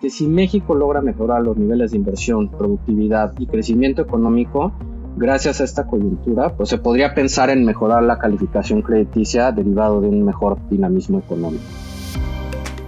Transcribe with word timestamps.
que 0.00 0.08
si 0.08 0.26
México 0.26 0.74
logra 0.74 1.02
mejorar 1.02 1.42
los 1.42 1.56
niveles 1.56 1.90
de 1.90 1.98
inversión, 1.98 2.50
productividad 2.50 3.34
y 3.38 3.46
crecimiento 3.46 4.00
económico, 4.00 4.72
gracias 5.16 5.60
a 5.60 5.64
esta 5.64 5.86
coyuntura, 5.86 6.56
pues 6.56 6.70
se 6.70 6.78
podría 6.78 7.14
pensar 7.14 7.50
en 7.50 7.64
mejorar 7.64 8.02
la 8.02 8.18
calificación 8.18 8.80
crediticia 8.80 9.52
derivado 9.52 10.00
de 10.00 10.08
un 10.08 10.24
mejor 10.24 10.58
dinamismo 10.70 11.18
económico. 11.18 11.64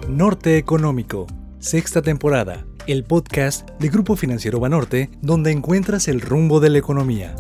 Norte 0.09 0.57
Económico, 0.57 1.27
sexta 1.59 2.01
temporada, 2.01 2.65
el 2.87 3.05
podcast 3.05 3.69
de 3.79 3.89
Grupo 3.91 4.17
Financiero 4.17 4.59
Banorte, 4.59 5.11
donde 5.21 5.53
encuentras 5.53 6.09
el 6.09 6.23
rumbo 6.23 6.61
de 6.61 6.71
la 6.71 6.79
economía. 6.79 7.37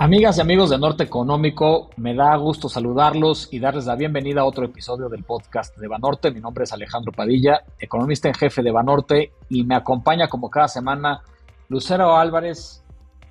Amigas 0.00 0.38
y 0.38 0.40
amigos 0.40 0.70
de 0.70 0.78
Norte 0.78 1.02
Económico, 1.02 1.90
me 1.96 2.14
da 2.14 2.36
gusto 2.36 2.68
saludarlos 2.68 3.48
y 3.50 3.58
darles 3.58 3.84
la 3.86 3.96
bienvenida 3.96 4.42
a 4.42 4.44
otro 4.44 4.64
episodio 4.64 5.08
del 5.08 5.24
podcast 5.24 5.76
de 5.76 5.88
Banorte. 5.88 6.30
Mi 6.30 6.38
nombre 6.38 6.62
es 6.62 6.72
Alejandro 6.72 7.10
Padilla, 7.10 7.64
economista 7.80 8.28
en 8.28 8.34
jefe 8.34 8.62
de 8.62 8.70
Banorte 8.70 9.32
y 9.48 9.64
me 9.64 9.74
acompaña 9.74 10.28
como 10.28 10.50
cada 10.50 10.68
semana 10.68 11.22
Lucero 11.68 12.16
Álvarez, 12.16 12.84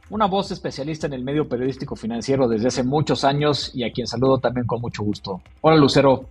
una 0.09 0.25
voz 0.25 0.51
especialista 0.51 1.07
en 1.07 1.13
el 1.13 1.23
medio 1.23 1.47
periodístico 1.47 1.95
financiero 1.95 2.49
desde 2.49 2.67
hace 2.67 2.83
muchos 2.83 3.23
años 3.23 3.71
y 3.73 3.85
a 3.85 3.91
quien 3.93 4.05
saludo 4.05 4.39
también 4.39 4.67
con 4.67 4.81
mucho 4.81 5.03
gusto. 5.03 5.41
Hola 5.61 5.77
Lucero, 5.77 6.25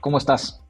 ¿cómo 0.00 0.18
estás? 0.18 0.60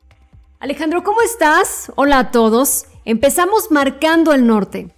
Alejandro, 0.60 1.04
¿cómo 1.04 1.20
estás? 1.20 1.92
Hola 1.96 2.20
a 2.20 2.30
todos. 2.30 2.86
Empezamos 3.04 3.70
marcando 3.70 4.32
el 4.32 4.46
norte. 4.46 4.94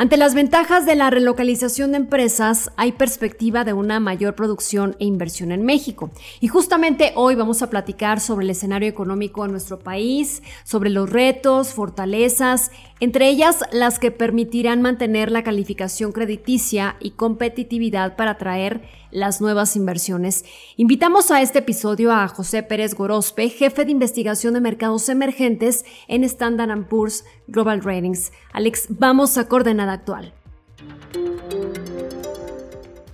Ante 0.00 0.16
las 0.16 0.32
ventajas 0.32 0.86
de 0.86 0.94
la 0.94 1.10
relocalización 1.10 1.90
de 1.90 1.96
empresas, 1.96 2.70
hay 2.76 2.92
perspectiva 2.92 3.64
de 3.64 3.72
una 3.72 3.98
mayor 3.98 4.36
producción 4.36 4.94
e 5.00 5.06
inversión 5.06 5.50
en 5.50 5.64
México. 5.64 6.12
Y 6.38 6.46
justamente 6.46 7.10
hoy 7.16 7.34
vamos 7.34 7.62
a 7.62 7.68
platicar 7.68 8.20
sobre 8.20 8.44
el 8.44 8.50
escenario 8.50 8.88
económico 8.88 9.44
en 9.44 9.50
nuestro 9.50 9.80
país, 9.80 10.40
sobre 10.62 10.90
los 10.90 11.10
retos, 11.10 11.74
fortalezas, 11.74 12.70
entre 13.00 13.28
ellas 13.28 13.64
las 13.72 13.98
que 13.98 14.10
permitirán 14.10 14.82
mantener 14.82 15.30
la 15.30 15.42
calificación 15.42 16.12
crediticia 16.12 16.96
y 17.00 17.10
competitividad 17.10 18.16
para 18.16 18.32
atraer 18.32 18.82
las 19.10 19.40
nuevas 19.40 19.76
inversiones. 19.76 20.44
Invitamos 20.76 21.30
a 21.30 21.40
este 21.40 21.60
episodio 21.60 22.12
a 22.12 22.28
José 22.28 22.62
Pérez 22.62 22.94
Gorospe, 22.94 23.48
jefe 23.48 23.84
de 23.84 23.92
investigación 23.92 24.54
de 24.54 24.60
mercados 24.60 25.08
emergentes 25.08 25.84
en 26.08 26.24
Standard 26.24 26.88
Poor's 26.88 27.24
Global 27.46 27.82
Ratings. 27.82 28.32
Alex, 28.52 28.86
vamos 28.90 29.38
a 29.38 29.48
coordenada 29.48 29.92
actual. 29.92 30.32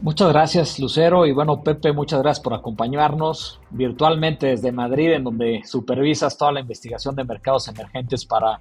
Muchas 0.01 0.29
gracias, 0.29 0.79
Lucero. 0.79 1.25
Y 1.25 1.33
bueno, 1.33 1.63
Pepe, 1.63 1.93
muchas 1.93 2.21
gracias 2.21 2.45
por 2.45 2.53
acompañarnos 2.53 3.59
virtualmente 3.71 4.49
desde 4.49 4.71
Madrid, 4.71 5.13
en 5.13 5.25
donde 5.25 5.63
supervisas 5.65 6.37
toda 6.37 6.53
la 6.53 6.61
investigación 6.61 7.17
de 7.17 7.25
mercados 7.25 7.69
emergentes 7.69 8.27
para 8.27 8.61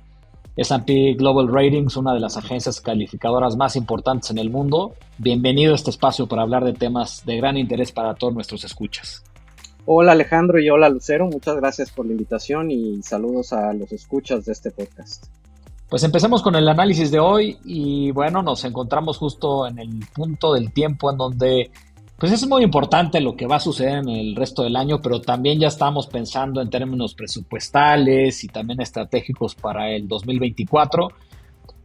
S&P 0.56 1.16
Global 1.16 1.48
Ratings, 1.48 1.98
una 1.98 2.14
de 2.14 2.20
las 2.20 2.38
agencias 2.38 2.80
calificadoras 2.80 3.56
más 3.56 3.76
importantes 3.76 4.30
en 4.30 4.38
el 4.38 4.52
mundo. 4.52 4.94
Bienvenido 5.18 5.72
a 5.74 5.76
este 5.76 5.90
espacio 5.90 6.28
para 6.28 6.44
hablar 6.44 6.64
de 6.64 6.74
temas 6.74 7.26
de 7.26 7.38
gran 7.38 7.58
interés 7.58 7.92
para 7.92 8.14
todos 8.14 8.34
nuestros 8.34 8.64
escuchas. 8.64 9.24
Hola 9.86 10.14
Alejandro 10.14 10.60
y 10.60 10.70
hola 10.70 10.90
Lucero, 10.90 11.26
muchas 11.26 11.58
gracias 11.58 11.92
por 11.92 12.06
la 12.06 12.14
invitación 12.14 12.72
y 12.72 13.02
saludos 13.02 13.52
a 13.52 13.74
los 13.74 13.92
escuchas 13.92 14.46
de 14.46 14.54
este 14.54 14.72
podcast. 14.72 15.26
Pues 15.90 16.04
empecemos 16.04 16.42
con 16.42 16.56
el 16.56 16.70
análisis 16.70 17.12
de 17.12 17.20
hoy 17.20 17.58
y 17.66 18.12
bueno, 18.12 18.42
nos 18.42 18.64
encontramos 18.64 19.18
justo 19.18 19.68
en 19.68 19.80
el 19.80 20.06
punto 20.14 20.54
del 20.54 20.72
tiempo 20.72 21.12
en 21.12 21.18
donde 21.18 21.72
pues 22.24 22.32
es 22.32 22.48
muy 22.48 22.64
importante 22.64 23.20
lo 23.20 23.36
que 23.36 23.48
va 23.48 23.58
a 23.58 23.60
suceder 23.60 23.98
en 23.98 24.08
el 24.08 24.34
resto 24.34 24.64
del 24.64 24.78
año, 24.78 25.02
pero 25.02 25.20
también 25.20 25.60
ya 25.60 25.68
estamos 25.68 26.08
pensando 26.08 26.62
en 26.62 26.70
términos 26.70 27.16
presupuestales 27.16 28.46
y 28.46 28.48
también 28.48 28.80
estratégicos 28.80 29.56
para 29.56 29.90
el 29.90 30.08
2024. 30.08 31.10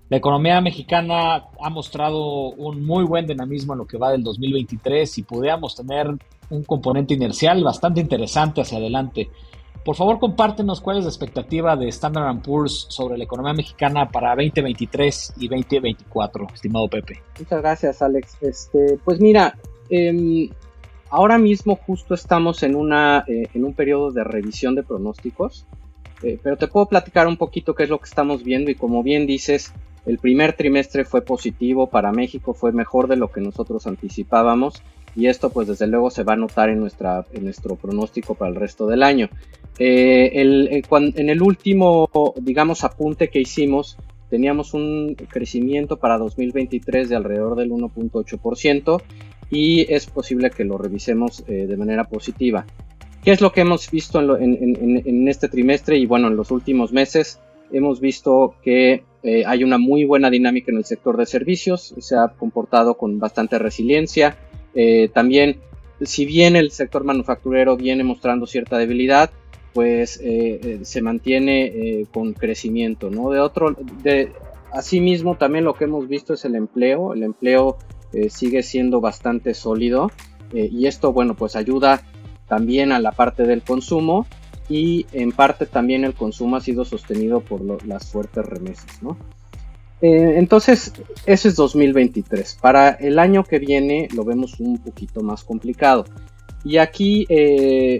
La 0.09 0.16
economía 0.16 0.61
mexicana 0.61 1.47
ha 1.61 1.70
mostrado 1.70 2.50
un 2.50 2.87
muy 2.87 3.03
buen 3.03 3.27
dinamismo 3.27 3.72
en 3.72 3.81
lo 3.81 3.87
que 3.88 3.98
va 3.98 4.12
del 4.12 4.22
2023 4.22 5.19
y 5.19 5.22
pudiéramos 5.25 5.75
tener 5.75 6.06
un 6.50 6.62
componente 6.62 7.15
inercial 7.15 7.65
bastante 7.65 8.00
interesante 8.00 8.60
hacia 8.60 8.78
adelante. 8.78 9.28
Por 9.84 9.97
favor, 9.97 10.21
compártenos 10.21 10.81
cuál 10.81 10.98
es 10.98 11.04
la 11.04 11.10
expectativa 11.10 11.75
de 11.75 11.88
Standard 11.88 12.43
Poor's 12.43 12.87
sobre 12.91 13.19
la 13.19 13.25
economía 13.25 13.54
mexicana 13.54 14.09
para 14.09 14.37
2023 14.37 15.34
y 15.38 15.48
2024, 15.48 16.47
estimado 16.54 16.87
Pepe. 16.87 17.21
Muchas 17.41 17.60
gracias, 17.60 18.03
Alex. 18.03 18.37
Este, 18.41 19.00
pues 19.04 19.21
mira, 19.21 19.59
Em, 19.91 20.50
ahora 21.10 21.38
mismo 21.38 21.76
justo 21.76 22.15
estamos 22.15 22.62
en, 22.62 22.75
una, 22.75 23.25
eh, 23.26 23.49
en 23.54 23.65
un 23.65 23.72
periodo 23.72 24.10
de 24.10 24.25
revisión 24.25 24.75
de 24.75 24.82
pronósticos, 24.82 25.66
eh, 26.22 26.38
pero 26.43 26.56
te 26.56 26.66
puedo 26.66 26.87
platicar 26.87 27.26
un 27.26 27.37
poquito 27.37 27.75
qué 27.75 27.84
es 27.84 27.91
lo 27.91 27.98
que 27.98 28.09
estamos 28.09 28.43
viendo 28.43 28.71
y 28.71 28.75
como 28.75 29.03
bien 29.03 29.27
dices, 29.27 29.72
el 30.06 30.19
primer 30.19 30.54
trimestre 30.54 31.04
fue 31.04 31.22
positivo 31.22 31.88
para 31.88 32.12
México, 32.12 32.54
fue 32.54 32.72
mejor 32.72 33.09
de 33.09 33.16
lo 33.16 33.31
que 33.31 33.41
nosotros 33.41 33.87
anticipábamos 33.87 34.82
y 35.15 35.27
esto 35.27 35.50
pues 35.50 35.69
desde 35.69 35.87
luego 35.87 36.10
se 36.10 36.22
va 36.22 36.34
a 36.34 36.37
notar 36.37 36.71
en, 36.71 36.81
nuestra, 36.81 37.27
en 37.32 37.44
nuestro 37.44 37.77
pronóstico 37.77 38.34
para 38.34 38.50
el 38.50 38.56
resto 38.56 38.87
del 38.87 39.03
año. 39.03 39.28
Eh, 39.78 40.31
en 40.34 41.28
el 41.28 41.43
último, 41.43 42.09
digamos, 42.41 42.84
apunte 42.84 43.28
que 43.28 43.41
hicimos, 43.41 43.97
teníamos 44.28 44.75
un 44.75 45.15
crecimiento 45.15 45.98
para 45.98 46.19
2023 46.19 47.09
de 47.09 47.16
alrededor 47.16 47.56
del 47.56 47.71
1.8% 47.71 49.03
y 49.50 49.92
es 49.92 50.06
posible 50.06 50.50
que 50.50 50.64
lo 50.64 50.78
revisemos 50.78 51.44
eh, 51.48 51.66
de 51.66 51.76
manera 51.76 52.04
positiva. 52.04 52.66
¿Qué 53.22 53.32
es 53.32 53.41
lo 53.41 53.53
que 53.53 53.62
hemos 53.62 53.91
visto 53.91 54.20
en, 54.38 55.28
este 55.28 55.48
trimestre 55.48 55.98
y 55.98 56.06
bueno, 56.06 56.28
en 56.28 56.36
los 56.36 56.50
últimos 56.50 56.92
meses? 56.92 57.41
Hemos 57.72 58.00
visto 58.00 58.54
que 58.62 59.03
eh, 59.22 59.44
hay 59.47 59.64
una 59.64 59.76
muy 59.76 60.04
buena 60.04 60.31
dinámica 60.31 60.70
en 60.70 60.78
el 60.78 60.84
sector 60.84 61.16
de 61.16 61.26
servicios, 61.26 61.94
se 61.98 62.16
ha 62.16 62.28
comportado 62.28 62.97
con 62.97 63.19
bastante 63.19 63.59
resiliencia. 63.59 64.36
Eh, 64.75 65.10
también, 65.12 65.59
si 66.00 66.25
bien 66.25 66.56
el 66.56 66.70
sector 66.70 67.04
manufacturero 67.04 67.76
viene 67.76 68.04
mostrando 68.04 68.47
cierta 68.47 68.78
debilidad, 68.78 69.30
pues 69.75 70.20
se 70.82 71.03
mantiene 71.03 72.06
con 72.12 72.32
crecimiento, 72.32 73.10
¿no? 73.10 73.30
De 73.30 73.38
otro, 73.38 73.76
de, 74.03 74.32
asimismo, 74.72 75.36
también 75.36 75.65
lo 75.65 75.75
que 75.75 75.84
hemos 75.84 76.09
visto 76.09 76.34
es 76.34 76.44
el 76.44 76.54
empleo. 76.54 77.15
El 77.15 77.22
empleo 77.22 77.78
eh, 78.13 78.31
sigue 78.31 78.63
siendo 78.63 79.03
bastante 79.03 79.53
sólido 79.53 80.11
eh, 80.55 80.69
y 80.73 80.87
esto 80.87 81.13
bueno 81.13 81.37
pues 81.37 81.57
ayuda 81.57 82.03
también 82.47 82.91
a 82.91 83.01
la 83.01 83.13
parte 83.13 83.43
del 83.43 83.63
consumo 83.63 84.27
y 84.67 85.05
en 85.13 85.33
parte 85.33 85.67
también 85.67 86.05
el 86.05 86.15
consumo 86.15 86.57
ha 86.57 86.63
sido 86.63 86.87
sostenido 86.87 87.41
por 87.41 87.87
las 87.87 88.11
fuertes 88.11 88.47
remesas 88.47 89.03
¿no? 89.03 89.19
Eh, 90.01 90.35
entonces 90.37 90.95
ese 91.27 91.49
es 91.49 91.57
2023 91.57 92.59
para 92.63 92.91
el 92.91 93.19
año 93.19 93.45
que 93.45 93.59
viene 93.59 94.09
lo 94.15 94.25
vemos 94.25 94.59
un 94.59 94.79
poquito 94.79 95.21
más 95.21 95.45
complicado 95.45 96.07
y 96.65 96.79
aquí 96.79 97.25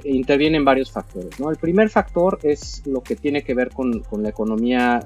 intervienen 0.05 0.65
varios 0.65 0.91
factores. 0.91 1.39
¿no? 1.39 1.49
El 1.49 1.57
primer 1.59 1.91
factor 1.91 2.41
es 2.43 2.83
lo 2.87 3.03
que 3.03 3.15
tiene 3.15 3.43
que 3.43 3.55
ver 3.55 3.71
con, 3.71 4.03
la 4.21 4.29
economía 4.29 5.01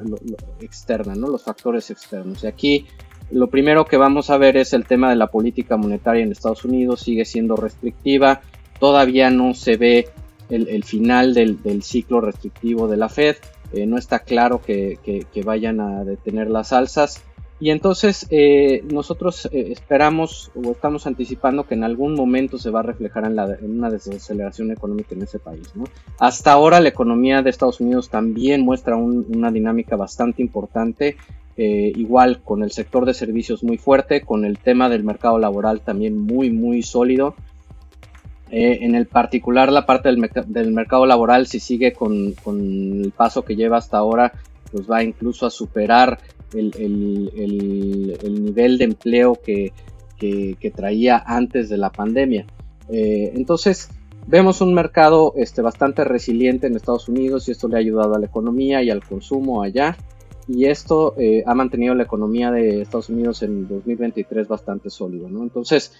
externa, 0.60 1.14
¿no? 1.14 1.28
los 1.28 1.42
factores 1.42 1.90
externos. 1.90 2.42
Y 2.42 2.46
aquí 2.46 2.86
lo 3.32 3.48
primero 3.48 3.86
que 3.86 3.96
vamos 3.96 4.30
a 4.30 4.36
ver 4.36 4.56
es 4.56 4.72
el 4.72 4.86
tema 4.86 5.10
de 5.10 5.16
la 5.16 5.28
política 5.28 5.76
monetaria 5.76 6.22
en 6.22 6.32
Estados 6.32 6.64
Unidos, 6.64 7.00
sigue 7.00 7.24
siendo 7.24 7.56
restrictiva, 7.56 8.42
todavía 8.78 9.30
no 9.30 9.54
se 9.54 9.76
ve 9.76 10.08
el, 10.50 10.84
final 10.84 11.32
del, 11.32 11.82
ciclo 11.82 12.20
restrictivo 12.20 12.86
de 12.86 12.98
la 12.98 13.08
Fed, 13.08 13.36
eh, 13.72 13.86
no 13.86 13.96
está 13.96 14.18
claro 14.18 14.60
que, 14.60 14.98
vayan 15.44 15.80
a 15.80 16.04
detener 16.04 16.50
las 16.50 16.74
alzas 16.74 17.22
y 17.58 17.70
entonces 17.70 18.26
eh, 18.30 18.82
nosotros 18.90 19.48
eh, 19.52 19.68
esperamos 19.70 20.50
o 20.54 20.72
estamos 20.72 21.06
anticipando 21.06 21.64
que 21.64 21.74
en 21.74 21.84
algún 21.84 22.14
momento 22.14 22.58
se 22.58 22.70
va 22.70 22.80
a 22.80 22.82
reflejar 22.82 23.24
en, 23.24 23.38
una 23.78 23.88
desaceleración 23.88 24.72
económica 24.72 25.14
en 25.14 25.22
ese 25.22 25.38
país. 25.38 25.72
Hasta 26.18 26.52
ahora 26.52 26.80
la 26.80 26.88
economía 26.88 27.40
de 27.40 27.50
Estados 27.50 27.80
Unidos 27.80 28.10
también 28.10 28.62
muestra 28.62 28.96
una 28.96 29.52
dinámica 29.52 29.94
bastante 29.96 30.42
importante 30.42 31.16
eh, 31.56 31.92
igual 31.96 32.40
con 32.42 32.62
el 32.62 32.70
sector 32.70 33.04
de 33.04 33.12
servicios 33.12 33.62
muy 33.62 33.76
fuerte, 33.76 34.22
con 34.22 34.44
el 34.44 34.58
tema 34.58 34.88
del 34.88 35.04
mercado 35.04 35.38
laboral 35.38 35.80
también 35.80 36.18
muy, 36.18 36.50
muy 36.50 36.82
sólido. 36.82 37.34
Eh, 38.50 38.80
en 38.82 38.94
el 38.94 39.06
particular, 39.06 39.70
la 39.70 39.84
parte 39.84 40.10
del, 40.10 40.30
del 40.46 40.72
mercado 40.72 41.04
laboral, 41.06 41.46
si 41.46 41.60
sigue 41.60 41.92
con, 41.92 42.34
el 42.46 43.12
paso 43.16 43.42
que 43.44 43.56
lleva 43.56 43.78
hasta 43.78 43.98
ahora, 43.98 44.32
pues 44.70 44.90
va 44.90 45.02
incluso 45.02 45.46
a 45.46 45.50
superar 45.50 46.18
el, 46.54 46.70
nivel 48.44 48.78
de 48.78 48.84
empleo 48.84 49.34
que, 49.42 49.72
traía 50.74 51.22
antes 51.26 51.68
de 51.68 51.76
la 51.76 51.90
pandemia. 51.90 52.46
Eh, 52.88 53.32
entonces, 53.34 53.90
vemos 54.26 54.60
un 54.60 54.72
mercado 54.72 55.34
este, 55.36 55.60
bastante 55.60 56.04
resiliente 56.04 56.66
en 56.66 56.76
Estados 56.76 57.08
Unidos 57.08 57.48
y 57.48 57.52
esto 57.52 57.68
le 57.68 57.76
ha 57.76 57.80
ayudado 57.80 58.14
a 58.14 58.18
la 58.18 58.26
economía 58.26 58.82
y 58.82 58.90
al 58.90 59.04
consumo 59.04 59.62
allá 59.62 59.96
y 60.48 60.66
esto 60.66 61.14
eh, 61.18 61.42
ha 61.46 61.54
mantenido 61.54 61.94
la 61.94 62.02
economía 62.02 62.50
de 62.50 62.82
Estados 62.82 63.08
Unidos 63.08 63.42
en 63.42 63.68
2023 63.68 64.48
bastante 64.48 64.90
sólido, 64.90 65.28
¿no? 65.28 65.42
Entonces, 65.42 65.92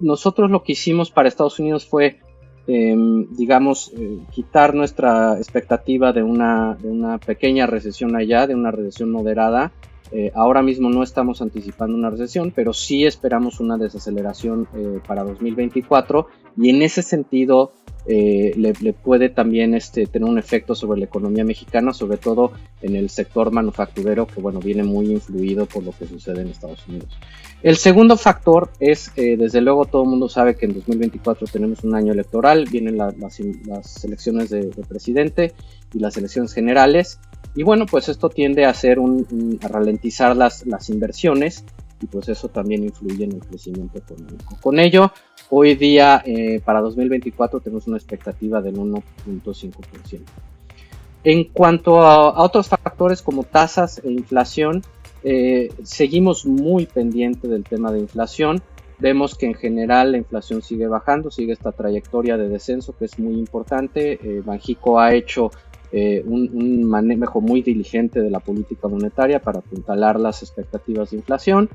nosotros 0.00 0.50
lo 0.50 0.62
que 0.62 0.72
hicimos 0.72 1.10
para 1.10 1.28
Estados 1.28 1.58
Unidos 1.58 1.86
fue 1.86 2.18
em, 2.66 3.28
digamos, 3.36 3.92
eh, 3.96 4.18
quitar 4.32 4.74
nuestra 4.74 5.38
expectativa 5.38 6.12
de 6.12 6.22
una, 6.22 6.76
de 6.80 6.88
una 6.88 7.18
pequeña 7.18 7.66
recesión 7.66 8.16
allá, 8.16 8.46
de 8.46 8.54
una 8.54 8.70
recesión 8.70 9.10
moderada, 9.10 9.72
eh, 10.12 10.30
ahora 10.34 10.62
mismo 10.62 10.88
no 10.88 11.02
estamos 11.02 11.42
anticipando 11.42 11.96
una 11.96 12.10
recesión, 12.10 12.52
pero 12.54 12.72
sí 12.72 13.04
esperamos 13.04 13.58
una 13.58 13.76
desaceleración 13.76 14.68
eh, 14.74 15.00
para 15.06 15.24
2024 15.24 16.28
y 16.56 16.70
en 16.70 16.82
ese 16.82 17.02
sentido 17.02 17.72
eh, 18.08 18.52
le, 18.56 18.92
puede 18.92 19.28
también 19.28 19.74
este, 19.74 20.06
tener 20.06 20.28
un 20.28 20.38
efecto 20.38 20.74
sobre 20.74 21.00
la 21.00 21.06
economía 21.06 21.44
mexicana, 21.44 21.92
sobre 21.92 22.18
todo 22.18 22.52
en 22.82 22.96
el 22.96 23.10
sector 23.10 23.50
manufacturero 23.50 24.26
que 24.26 24.40
bueno, 24.40 24.60
viene 24.60 24.84
muy 24.84 25.10
influido 25.10 25.66
por 25.66 25.82
lo 25.82 25.92
que 25.92 26.06
sucede 26.06 26.42
en 26.42 26.48
Estados 26.48 26.86
Unidos. 26.86 27.08
El 27.62 27.76
segundo 27.76 28.16
factor 28.16 28.70
es, 28.78 29.10
desde 29.16 29.60
luego 29.60 29.86
todo 29.86 30.04
el 30.04 30.10
mundo 30.10 30.28
sabe 30.28 30.56
que 30.56 30.66
en 30.66 30.74
2024 30.74 31.48
tenemos 31.48 31.82
un 31.84 31.94
año 31.94 32.12
electoral, 32.12 32.66
vienen 32.70 32.98
las, 32.98 34.04
elecciones 34.04 34.50
de 34.50 34.70
presidente 34.88 35.54
y 35.92 35.98
las 35.98 36.16
elecciones 36.16 36.52
generales 36.52 37.18
y 37.56 37.62
bueno, 37.62 37.86
pues 37.86 38.10
esto 38.10 38.28
tiende 38.28 38.66
a 38.66 38.70
hacer 38.70 38.98
un, 38.98 39.58
a 39.62 39.68
ralentizar 39.68 40.36
las, 40.36 40.66
las 40.66 40.90
inversiones 40.90 41.64
y 42.02 42.06
pues 42.06 42.28
eso 42.28 42.48
también 42.48 42.84
influye 42.84 43.24
en 43.24 43.32
el 43.32 43.40
crecimiento 43.40 43.98
económico. 43.98 44.58
Con 44.60 44.78
ello, 44.78 45.10
hoy 45.50 45.74
día 45.74 46.22
eh, 46.24 46.60
para 46.64 46.80
2024 46.80 47.60
tenemos 47.60 47.86
una 47.86 47.96
expectativa 47.96 48.60
del 48.60 48.76
1.5%. 48.76 50.20
En 51.24 51.44
cuanto 51.44 52.02
a, 52.02 52.42
otros 52.42 52.68
factores 52.68 53.20
como 53.20 53.42
tasas 53.42 54.00
e 54.04 54.10
inflación, 54.10 54.82
eh, 55.24 55.72
seguimos 55.82 56.46
muy 56.46 56.86
pendiente 56.86 57.48
del 57.48 57.64
tema 57.64 57.90
de 57.90 57.98
inflación. 57.98 58.62
Vemos 58.98 59.34
que 59.34 59.46
en 59.46 59.54
general 59.54 60.12
la 60.12 60.18
inflación 60.18 60.62
sigue 60.62 60.86
bajando, 60.86 61.30
sigue 61.30 61.52
esta 61.52 61.72
trayectoria 61.72 62.36
de 62.36 62.48
descenso 62.48 62.96
que 62.96 63.06
es 63.06 63.18
muy 63.18 63.34
importante. 63.34 64.20
Eh, 64.22 64.42
Banjico 64.44 65.00
ha 65.00 65.14
hecho 65.14 65.50
eh, 65.92 66.22
un, 66.26 66.84
manejo 66.84 67.40
muy 67.40 67.62
diligente 67.62 68.20
de 68.20 68.30
la 68.30 68.40
política 68.40 68.88
monetaria 68.88 69.40
para 69.40 69.60
apuntalar 69.60 70.18
las 70.18 70.42
expectativas 70.42 71.10
de 71.10 71.16
inflación. 71.16 71.70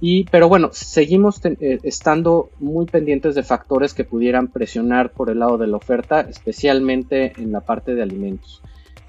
Y, 0.00 0.24
pero 0.24 0.48
bueno, 0.48 0.70
seguimos 0.72 1.40
eh, 1.44 1.78
estando 1.82 2.50
muy 2.58 2.86
pendientes 2.86 3.34
de 3.34 3.42
factores 3.42 3.94
que 3.94 4.04
pudieran 4.04 4.48
presionar 4.48 5.10
por 5.10 5.30
el 5.30 5.38
lado 5.38 5.56
de 5.56 5.66
la 5.66 5.76
oferta, 5.76 6.20
especialmente 6.20 7.32
en 7.36 7.52
la 7.52 7.60
parte 7.60 7.94
de 7.94 8.02
alimentos. 8.02 8.60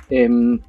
Em, 0.09 0.59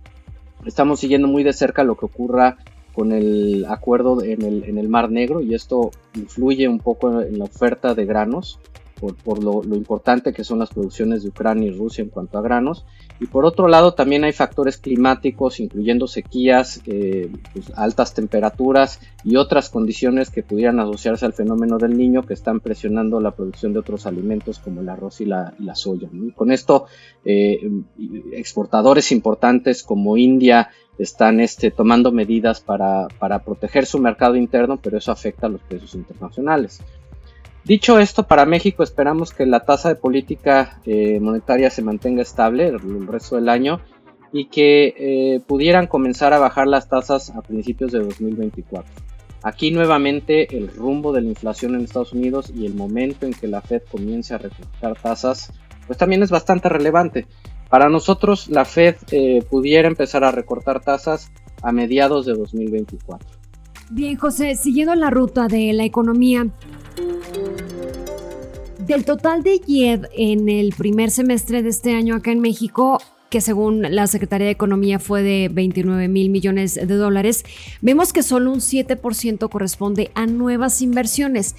estamos 0.65 1.01
siguiendo 1.01 1.29
muy 1.29 1.43
de 1.43 1.53
cerca 1.53 1.85
lo 1.85 1.97
que 1.97 2.07
ocurra 2.07 2.57
con 2.95 3.13
el 3.13 3.67
acuerdo 3.69 4.23
en 4.23 4.43
el, 4.43 4.65
en 4.65 4.79
el 4.79 4.89
Mar 4.89 5.11
Negro 5.11 5.43
y 5.43 5.55
esto 5.55 5.91
influye 6.15 6.67
un 6.67 6.79
poco 6.79 7.21
en 7.21 7.39
la 7.39 7.45
oferta 7.45 7.95
de 7.95 8.07
granos 8.07 8.59
por, 8.99 9.43
lo, 9.43 9.63
importante 9.77 10.33
que 10.33 10.43
son 10.43 10.59
las 10.59 10.71
producciones 10.71 11.23
de 11.23 11.29
Ucrania 11.29 11.69
y 11.69 11.77
Rusia 11.77 12.03
en 12.03 12.09
cuanto 12.09 12.39
a 12.39 12.43
granos. 12.43 12.87
Y 13.21 13.27
por 13.27 13.45
otro 13.45 13.69
lado 13.69 13.95
también 13.95 14.25
hay 14.25 14.33
factores 14.33 14.79
climáticos, 14.79 15.61
incluyendo 15.61 16.07
sequías, 16.07 16.81
eh, 16.87 17.31
pues, 17.53 17.73
altas 17.77 18.15
temperaturas 18.15 19.01
y 19.23 19.37
otras 19.37 19.69
condiciones 19.69 20.31
que 20.31 20.43
pudieran 20.43 20.81
asociarse 20.81 21.27
al 21.27 21.35
fenómeno 21.35 21.79
del 21.79 21.97
niño 21.97 22.23
que 22.23 22.35
están 22.35 22.61
presionando 22.61 23.21
la 23.21 23.33
producción 23.33 23.73
de 23.73 23.81
otros 23.81 24.07
alimentos 24.07 24.59
como 24.59 24.81
el 24.81 24.89
arroz 24.89 25.21
y 25.21 25.27
la, 25.27 25.53
soya. 25.75 26.09
Con 26.35 26.51
esto, 26.51 26.87
eh, 27.25 27.61
exportadores 28.33 29.13
importantes 29.13 29.83
como 29.83 30.17
India 30.17 30.71
están 30.99 31.41
este, 31.41 31.71
tomando 31.71 32.13
medidas 32.13 32.61
para 32.61 33.09
proteger 33.45 33.85
su 33.85 33.99
mercado 33.99 34.37
interno, 34.37 34.79
pero 34.79 34.97
eso 34.97 35.13
afecta 35.13 35.47
a 35.47 35.51
los 35.51 35.61
precios 35.61 35.95
internacionales. 35.95 36.81
Dicho 37.67 37.99
esto, 37.99 38.29
para 38.29 38.47
México 38.47 38.85
esperamos 38.85 39.33
que 39.33 39.45
la 39.45 39.65
tasa 39.65 39.89
de 39.89 39.97
política 39.97 40.79
eh, 40.87 41.19
monetaria 41.19 41.69
se 41.69 41.83
mantenga 41.83 42.23
estable 42.23 42.69
el, 42.69 43.09
resto 43.09 43.35
del 43.35 43.49
año 43.49 43.81
y 44.33 44.45
que 44.45 44.95
eh, 44.97 45.41
pudieran 45.49 45.89
comenzar 45.89 46.33
a 46.33 46.39
bajar 46.39 46.69
las 46.69 46.89
tasas 46.89 47.31
a 47.31 47.43
principios 47.43 47.91
de 47.91 48.05
2024. 48.05 48.89
Aquí 49.43 49.73
nuevamente 49.73 50.57
el 50.57 50.69
rumbo 50.69 51.13
de 51.13 51.23
la 51.23 51.29
inflación 51.29 51.75
en 51.75 51.81
Estados 51.81 52.13
Unidos 52.13 52.53
y 52.55 52.67
el 52.67 52.75
momento 52.75 53.27
en 53.27 53.33
que 53.33 53.49
la 53.49 53.61
Fed 53.63 53.83
comience 53.91 54.33
a 54.33 54.39
recortar 54.39 54.97
tasas, 55.03 55.53
pues 55.89 55.99
también 55.99 56.23
es 56.23 56.31
bastante 56.31 56.69
relevante. 56.69 57.27
Para 57.69 57.89
nosotros 57.89 58.49
la 58.49 58.65
Fed 58.65 58.95
eh, 59.11 59.45
pudiera 59.51 59.89
empezar 59.89 60.23
a 60.23 60.31
recortar 60.31 60.85
tasas 60.85 61.33
a 61.63 61.73
mediados 61.73 62.27
de 62.27 62.35
2024. 62.35 63.29
Bien, 63.91 64.17
José, 64.17 64.55
siguiendo 64.55 64.95
la 64.95 65.11
ruta 65.11 65.49
de 65.49 65.73
la 65.73 65.85
economía, 65.85 66.47
del 68.87 69.05
total 69.05 69.43
de 69.43 69.59
YED 69.59 70.07
en 70.17 70.49
el 70.49 70.73
primer 70.73 71.11
semestre 71.11 71.63
de 71.63 71.71
este 71.71 71.95
año 71.95 72.15
acá 72.15 72.31
en 72.31 72.41
México, 72.41 73.01
que 73.31 73.41
según 73.41 73.83
la 73.83 74.07
Secretaría 74.07 74.47
de 74.47 74.53
Economía 74.53 74.99
fue 74.99 75.23
de 75.23 75.49
29 75.53 76.07
mil 76.09 76.31
millones 76.31 76.75
de 76.75 76.87
dólares, 76.87 77.45
vemos 77.81 78.13
que 78.13 78.23
solo 78.23 78.53
un 78.53 78.61
7% 78.61 79.49
corresponde 79.51 80.11
a 80.15 80.27
nuevas 80.27 80.81
inversiones. 80.83 81.57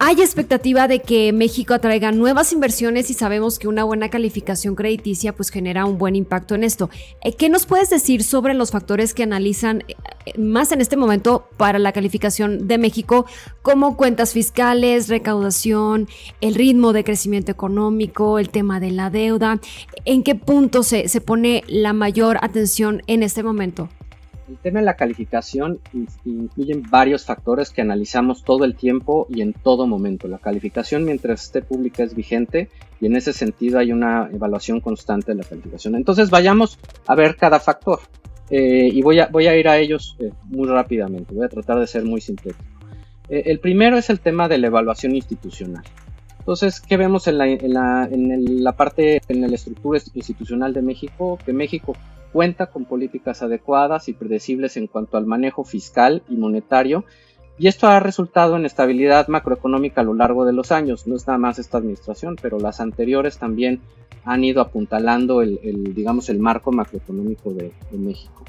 Hay 0.00 0.20
expectativa 0.20 0.86
de 0.86 1.00
que 1.00 1.32
México 1.32 1.74
atraiga 1.74 2.12
nuevas 2.12 2.52
inversiones 2.52 3.10
y 3.10 3.14
sabemos 3.14 3.58
que 3.58 3.66
una 3.66 3.82
buena 3.82 4.10
calificación 4.10 4.76
crediticia 4.76 5.34
pues 5.34 5.50
genera 5.50 5.86
un 5.86 5.98
buen 5.98 6.14
impacto 6.14 6.54
en 6.54 6.62
esto. 6.62 6.88
Eh, 7.20 7.32
¿Qué 7.32 7.48
nos 7.48 7.66
puedes 7.66 7.90
decir 7.90 8.22
sobre 8.22 8.54
los 8.54 8.70
factores 8.70 9.12
que 9.12 9.24
analizan 9.24 9.82
eh, 9.88 10.38
más 10.38 10.70
en 10.70 10.80
este 10.80 10.96
momento 10.96 11.48
para 11.56 11.80
la 11.80 11.90
calificación 11.90 12.68
de 12.68 12.78
México 12.78 13.26
como 13.60 13.96
cuentas 13.96 14.34
fiscales, 14.34 15.08
recaudación, 15.08 16.06
el 16.40 16.54
ritmo 16.54 16.92
de 16.92 17.02
crecimiento 17.02 17.50
económico, 17.50 18.38
el 18.38 18.50
tema 18.50 18.78
de 18.78 18.92
la 18.92 19.10
deuda? 19.10 19.60
¿En 20.04 20.22
qué 20.22 20.36
punto 20.36 20.84
se, 20.84 21.08
se 21.08 21.20
pone 21.20 21.64
la 21.66 21.92
mayor 21.92 22.38
atención 22.40 23.02
en 23.08 23.24
este 23.24 23.42
momento? 23.42 23.88
El 24.48 24.56
tema 24.56 24.78
de 24.80 24.86
la 24.86 24.96
calificación 24.96 25.78
incluyen 26.24 26.82
varios 26.90 27.26
factores 27.26 27.68
que 27.70 27.82
analizamos 27.82 28.44
todo 28.44 28.64
el 28.64 28.74
tiempo 28.74 29.26
y 29.28 29.42
en 29.42 29.52
todo 29.52 29.86
momento. 29.86 30.26
La 30.26 30.38
calificación 30.38 31.04
mientras 31.04 31.44
esté 31.44 31.60
pública 31.60 32.02
es 32.02 32.14
vigente 32.14 32.70
y 32.98 33.06
en 33.06 33.16
ese 33.16 33.34
sentido 33.34 33.78
hay 33.78 33.92
una 33.92 34.30
evaluación 34.32 34.80
constante 34.80 35.32
de 35.32 35.42
la 35.42 35.44
calificación. 35.44 35.96
Entonces 35.96 36.30
vayamos 36.30 36.78
a 37.06 37.14
ver 37.14 37.36
cada 37.36 37.60
factor 37.60 38.00
eh, 38.48 38.88
y 38.90 39.02
voy 39.02 39.18
a, 39.18 39.56
ir 39.56 39.68
a 39.68 39.76
ellos 39.76 40.16
eh, 40.18 40.30
muy 40.44 40.66
rápidamente. 40.66 41.34
Voy 41.34 41.44
a 41.44 41.50
tratar 41.50 41.78
de 41.78 41.86
ser 41.86 42.04
muy 42.04 42.22
sintético. 42.22 42.64
Eh, 43.28 43.42
el 43.46 43.60
primero 43.60 43.98
es 43.98 44.08
el 44.08 44.20
tema 44.20 44.48
de 44.48 44.56
la 44.56 44.68
evaluación 44.68 45.14
institucional. 45.14 45.84
Entonces, 46.38 46.80
¿qué 46.80 46.96
vemos 46.96 47.28
en 47.28 47.36
la, 47.36 47.46
en 47.46 47.74
la, 47.74 48.08
en 48.10 48.64
la 48.64 48.72
parte, 48.72 49.20
en 49.28 49.42
la 49.42 49.54
estructura 49.54 50.00
institucional 50.14 50.72
de 50.72 50.80
México? 50.80 51.38
Que 51.44 51.52
México 51.52 51.94
cuenta 52.32 52.66
con 52.66 52.84
políticas 52.84 53.42
adecuadas 53.42 54.08
y 54.08 54.12
predecibles 54.12 54.76
en 54.76 54.86
cuanto 54.86 55.16
al 55.16 55.26
manejo 55.26 55.64
fiscal 55.64 56.22
y 56.28 56.36
monetario, 56.36 57.04
y 57.58 57.66
esto 57.66 57.88
ha 57.88 57.98
resultado 57.98 58.56
en 58.56 58.64
estabilidad 58.64 59.26
macroeconómica 59.26 60.00
a 60.00 60.04
lo 60.04 60.14
largo 60.14 60.44
de 60.44 60.52
los 60.52 60.70
años. 60.70 61.08
No 61.08 61.16
es 61.16 61.26
nada 61.26 61.38
más 61.38 61.58
esta 61.58 61.78
administración, 61.78 62.36
pero 62.40 62.60
las 62.60 62.80
anteriores 62.80 63.38
también 63.38 63.80
han 64.24 64.44
ido 64.44 64.60
apuntalando 64.60 65.42
el, 65.42 65.58
digamos, 65.92 66.28
el 66.28 66.38
marco 66.38 66.70
macroeconómico 66.70 67.52
de, 67.52 67.72
México. 67.92 68.44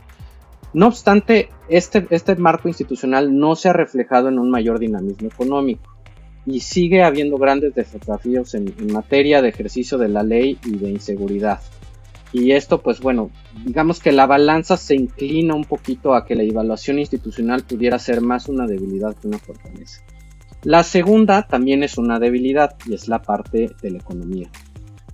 No 0.74 0.88
obstante, 0.88 1.50
este, 1.70 2.06
este 2.12 2.36
marco 2.36 2.68
institucional 2.68 3.36
no 3.36 3.56
se 3.56 3.70
ha 3.70 3.74
reflejado 3.74 4.30
en 4.30 4.38
un 4.38 4.52
mayor 4.52 4.78
dinamismo 4.78 5.28
económico 5.28 5.90
y 6.46 6.60
sigue 6.60 7.02
habiendo 7.02 7.38
grandes 7.38 7.74
desafíos 7.74 8.54
en 8.54 8.94
materia 8.94 9.42
de 9.42 9.50
ejercicio 9.50 9.98
de 9.98 10.10
la 10.10 10.22
ley 10.22 10.60
y 10.64 10.78
de 10.78 10.92
inseguridad. 10.92 11.60
Y 12.32 12.52
esto, 12.52 12.82
pues 12.82 13.00
bueno, 13.00 13.32
digamos 13.66 14.00
que 14.00 14.12
la 14.12 14.28
balanza 14.28 14.78
se 14.78 14.96
inclina 14.96 15.56
un 15.56 15.66
poquito 15.66 16.14
a 16.14 16.26
que 16.26 16.36
la 16.36 16.44
evaluación 16.44 17.00
institucional 17.00 17.64
pudiera 17.64 17.98
ser 17.98 18.22
más 18.22 18.48
una 18.48 18.68
debilidad 18.68 19.16
que 19.16 19.28
una 19.28 19.40
fortaleza. 19.40 20.02
La 20.64 20.84
segunda 20.84 21.48
también 21.48 21.84
es 21.84 21.98
una 21.98 22.20
debilidad 22.20 22.76
y 22.86 22.94
es 22.94 23.08
la 23.08 23.22
parte 23.22 23.72
de 23.82 23.92
la 23.92 23.98
economía. 23.98 24.50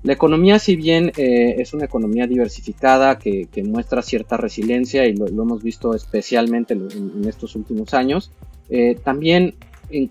La 0.04 0.14
economía, 0.14 0.60
si 0.60 0.76
bien 0.76 1.12
eh, 1.18 1.56
es 1.58 1.74
una 1.74 1.86
economía 1.86 2.28
diversificada 2.28 3.18
que, 3.18 3.48
muestra 3.64 4.02
cierta 4.02 4.38
resiliencia 4.38 5.06
y 5.08 5.16
lo, 5.16 5.26
hemos 5.28 5.64
visto 5.64 5.96
especialmente 5.96 6.76
en, 6.76 7.26
estos 7.28 7.56
últimos 7.56 7.94
años, 7.94 8.32
eh, 8.70 8.96
también 9.04 9.56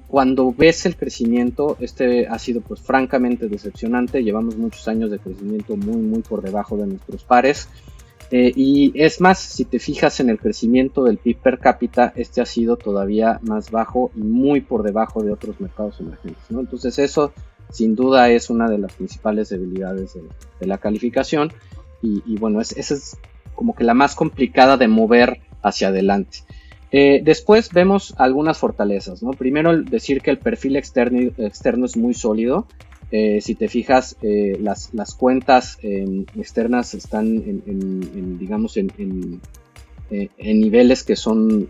cuando 0.07 0.55
ves 0.57 0.87
el 0.87 0.97
crecimiento, 0.97 1.77
este 1.81 2.27
ha 2.27 2.39
sido 2.39 2.61
pues 2.61 2.81
francamente 2.81 3.49
decepcionante. 3.49 4.23
Llevamos 4.23 4.57
muchos 4.57 4.87
años 4.89 5.11
de 5.11 5.19
crecimiento 5.19 5.77
muy, 5.77 5.97
muy 5.97 6.23
por 6.23 6.43
debajo 6.43 6.77
de 6.77 6.87
nuestros 6.87 7.25
pares. 7.25 7.69
Eh, 8.31 8.53
y 8.57 8.93
es 8.95 9.21
más, 9.21 9.39
si 9.39 9.65
te 9.65 9.79
fijas 9.79 10.19
en 10.21 10.31
el 10.31 10.39
crecimiento 10.39 11.05
del 11.05 11.19
PIB 11.19 11.39
per 11.39 11.59
cápita, 11.59 12.13
este 12.17 12.41
ha 12.41 12.47
sido 12.47 12.77
todavía 12.77 13.39
más 13.43 13.71
bajo 13.71 14.11
y 14.17 14.21
muy 14.21 14.61
por 14.61 14.83
debajo 14.83 15.23
de 15.23 15.33
otros 15.33 15.61
mercados 15.61 16.01
emergentes. 16.01 16.43
Entonces 16.51 16.99
eso 16.99 17.33
sin 17.71 17.95
duda 17.95 18.31
es 18.31 18.51
una 18.51 18.69
de 18.69 18.79
las 18.79 18.93
principales 18.93 19.49
debilidades 19.49 20.15
de, 20.15 20.67
la 20.67 20.79
calificación. 20.79 21.53
Y, 22.03 22.37
bueno, 22.37 22.61
esa 22.61 22.77
es 22.77 23.17
como 23.55 23.75
que 23.75 23.83
la 23.83 23.95
más 23.95 24.15
complicada 24.15 24.77
de 24.77 24.89
mover 24.89 25.41
hacia 25.63 25.89
adelante. 25.89 26.41
Eh, 26.97 27.23
después 27.25 27.71
vemos 27.73 28.15
algunas 28.19 28.57
fortalezas. 28.57 29.21
¿no? 29.21 29.33
Primero, 29.33 29.83
decir 29.83 30.21
que 30.23 30.31
el 30.31 30.39
perfil 30.39 30.77
externo, 30.77 31.87
es 31.87 31.97
muy 31.97 32.15
sólido. 32.15 32.69
Eh, 33.11 33.41
si 33.41 33.57
te 33.57 33.67
fijas, 33.67 34.17
eh, 34.23 34.57
las, 34.61 34.93
cuentas 35.19 35.77
em, 35.83 36.25
externas 36.39 36.95
están 36.95 37.27
en, 37.27 38.39
digamos, 38.39 38.77
en, 38.77 39.41
niveles 40.39 41.03
que 41.03 41.17
son 41.17 41.69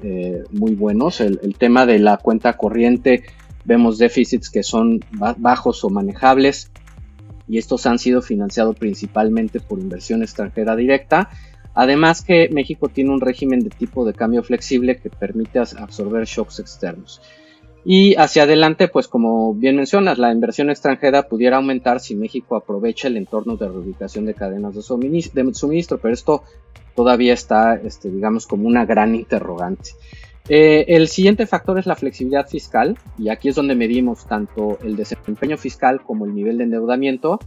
muy 0.51 0.75
buenos. 0.75 1.23
El, 1.23 1.57
tema 1.57 1.87
de 1.87 2.01
la 2.01 2.19
cuenta 2.19 2.59
corriente, 2.59 3.23
vemos 3.65 3.97
déficits 3.97 4.51
que 4.51 4.63
son 4.63 5.01
bajos 5.39 5.85
o 5.85 5.89
manejables 5.89 6.71
y 7.49 7.57
estos 7.57 7.87
han 7.87 7.99
sido 7.99 8.21
financiados 8.21 8.77
principalmente 8.77 9.59
por 9.59 9.79
inversión 9.79 10.23
extranjera 10.23 10.77
directa. 10.77 11.31
Además 11.75 12.23
que 12.23 12.49
México 12.51 12.89
tiene 12.89 13.11
un 13.11 13.21
régimen 13.21 13.61
de 13.61 13.71
tipo 13.71 14.05
de 14.05 14.15
cambio 14.15 14.43
flexible 14.43 14.97
que 14.99 15.11
permite 15.11 15.59
absorber 15.59 16.25
shocks 16.25 16.61
externos. 16.61 17.21
Y 17.85 18.15
hacia 18.17 18.45
adelante, 18.45 18.89
pues 18.89 19.09
como 19.09 19.53
bien 19.55 19.77
mencionas, 19.77 20.19
la 20.19 20.33
inversión 20.33 20.71
extranjera 20.71 21.29
pudiera 21.29 21.57
aumentar 21.59 22.01
si 22.01 22.15
México 22.15 22.57
aprovecha 22.57 23.09
el 23.09 23.19
entorno 23.19 23.57
de 23.57 23.69
reubicación 23.69 24.25
de 24.25 24.35
cadenas 24.35 24.75
de 24.75 24.83
suministro, 24.83 25.99
pero 25.99 26.15
esto 26.15 26.45
todavía 26.95 27.35
está, 27.35 27.75
este, 27.75 28.11
digamos, 28.11 28.47
como 28.47 28.67
una 28.67 28.87
gran 28.87 29.15
interrogante. 29.15 29.91
Eh, 30.49 30.85
el 30.89 31.09
siguiente 31.09 31.47
factor 31.47 31.79
es 31.79 31.87
la 31.87 31.95
flexibilidad 31.95 32.49
fiscal, 32.49 32.97
y 33.19 33.29
aquí 33.29 33.49
es 33.49 33.55
donde 33.55 33.75
medimos 33.75 34.27
tanto 34.27 34.79
el 34.83 34.97
desempeño 34.97 35.59
fiscal 35.59 36.03
como 36.03 36.25
el 36.25 36.35
nivel 36.35 36.59
de 36.59 36.65
endeudamiento. 36.65 37.39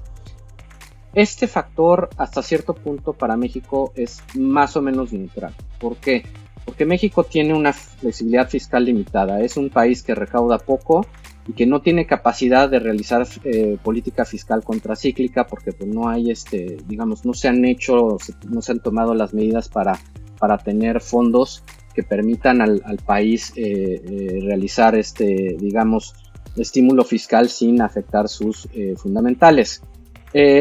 Este 1.18 1.48
factor, 1.48 2.12
hasta 2.18 2.44
cierto 2.44 2.76
punto, 2.76 3.12
para 3.12 3.36
México 3.36 3.92
es 3.96 4.22
más 4.36 4.78
o 4.78 4.84
menos 4.84 5.12
neutral. 5.12 5.52
¿Por 5.80 5.98
qué? 5.98 6.24
Porque 6.64 6.86
México 6.86 7.24
tiene 7.24 7.56
una 7.56 7.74
flexibilidad 7.74 8.48
fiscal 8.48 8.86
limitada. 8.86 9.42
Es 9.42 9.58
un 9.58 9.72
país 9.72 10.04
que 10.04 10.14
recauda 10.14 10.60
poco 10.60 11.08
y 11.48 11.54
que 11.54 11.66
no 11.66 11.82
tiene 11.82 12.06
capacidad 12.06 12.70
de 12.70 12.78
realizar 12.78 13.26
eh, 13.44 13.80
política 13.82 14.26
fiscal 14.26 14.64
contracíclica 14.64 15.48
porque 15.48 15.72
pues, 15.72 15.90
no 15.90 16.08
hay, 16.08 16.30
este, 16.30 16.78
digamos, 16.86 17.26
no 17.26 17.34
se 17.34 17.48
han 17.48 17.66
hecho, 17.66 18.20
no 18.48 18.62
se 18.62 18.74
han 18.74 18.80
tomado 18.82 19.16
las 19.16 19.34
medidas 19.34 19.70
para, 19.70 20.00
para 20.38 20.60
tener 20.60 21.02
fondos 21.02 21.64
que 21.96 22.04
permitan 22.04 22.62
al, 22.62 23.00
país 23.04 23.54
eh, 23.56 23.64
eh, 24.06 24.40
realizar, 24.44 24.94
este, 24.94 25.58
digamos, 25.60 26.14
estímulo 26.56 27.04
fiscal 27.04 27.50
sin 27.50 27.82
afectar 27.82 28.30
sus 28.30 28.70
fundamentales. 28.98 29.82